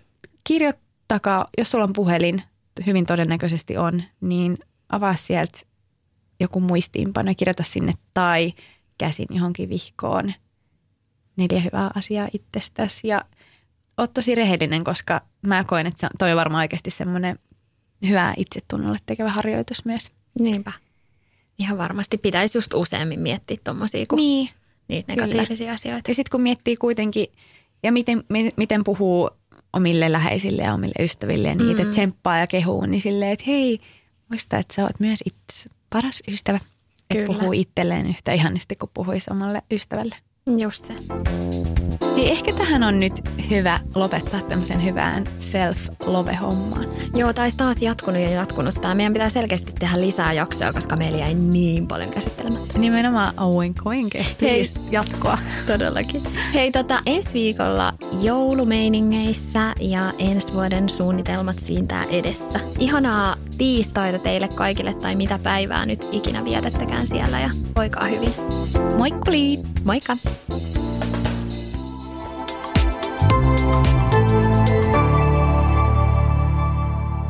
[0.44, 2.42] Kirjoittakaa, jos sulla on puhelin,
[2.86, 4.58] hyvin todennäköisesti on, niin
[4.88, 5.58] avaa sieltä
[6.40, 8.52] joku muistiinpano ja kirjoita sinne tai
[8.98, 10.32] käsin johonkin vihkoon
[11.36, 13.24] neljä hyvää asiaa itsestäsi ja
[13.98, 17.38] oot tosi rehellinen, koska mä koen, että toi on varmaan oikeasti semmoinen
[18.08, 20.10] hyvä itsetunnolle tekevä harjoitus myös.
[20.38, 20.72] Niinpä.
[21.58, 24.48] Ihan varmasti pitäisi just useammin miettiä tuommoisia kuin niin,
[24.88, 25.72] niitä negatiivisia kyllä.
[25.72, 26.10] asioita.
[26.10, 27.26] Ja sitten kun miettii kuitenkin,
[27.82, 28.24] ja miten,
[28.56, 29.30] miten puhuu
[29.72, 31.90] omille läheisille ja omille ystäville ja niitä mm.
[31.90, 33.78] tsemppaa ja kehuu, niin silleen, että hei,
[34.28, 36.60] muista, että sä oot myös itse paras ystävä.
[37.10, 40.16] Että puhuu itselleen yhtä ihanasti kuin puhuisi omalle ystävälle.
[40.58, 40.94] Just se.
[42.16, 43.12] Niin ehkä tähän on nyt
[43.50, 46.88] hyvä lopettaa tämmöisen hyvään self-love-hommaan.
[47.14, 48.94] Joo, taisi taas jatkunut ja jatkunut tämä.
[48.94, 52.78] Meidän pitää selkeästi tehdä lisää jaksoja, koska meillä jäi niin paljon käsittelemättä.
[52.78, 54.14] Nimenomaan oink oink.
[54.42, 55.38] Hei, jatkoa.
[55.66, 56.22] Todellakin.
[56.54, 62.60] Hei, tota, ensi viikolla joulumeiningeissä ja ensi vuoden suunnitelmat siitä edessä.
[62.78, 68.34] Ihanaa tiistaita teille kaikille tai mitä päivää nyt ikinä vietettäkään siellä ja voikaa hyvin.
[68.98, 69.58] Moikkuli!
[69.84, 70.16] Moikka!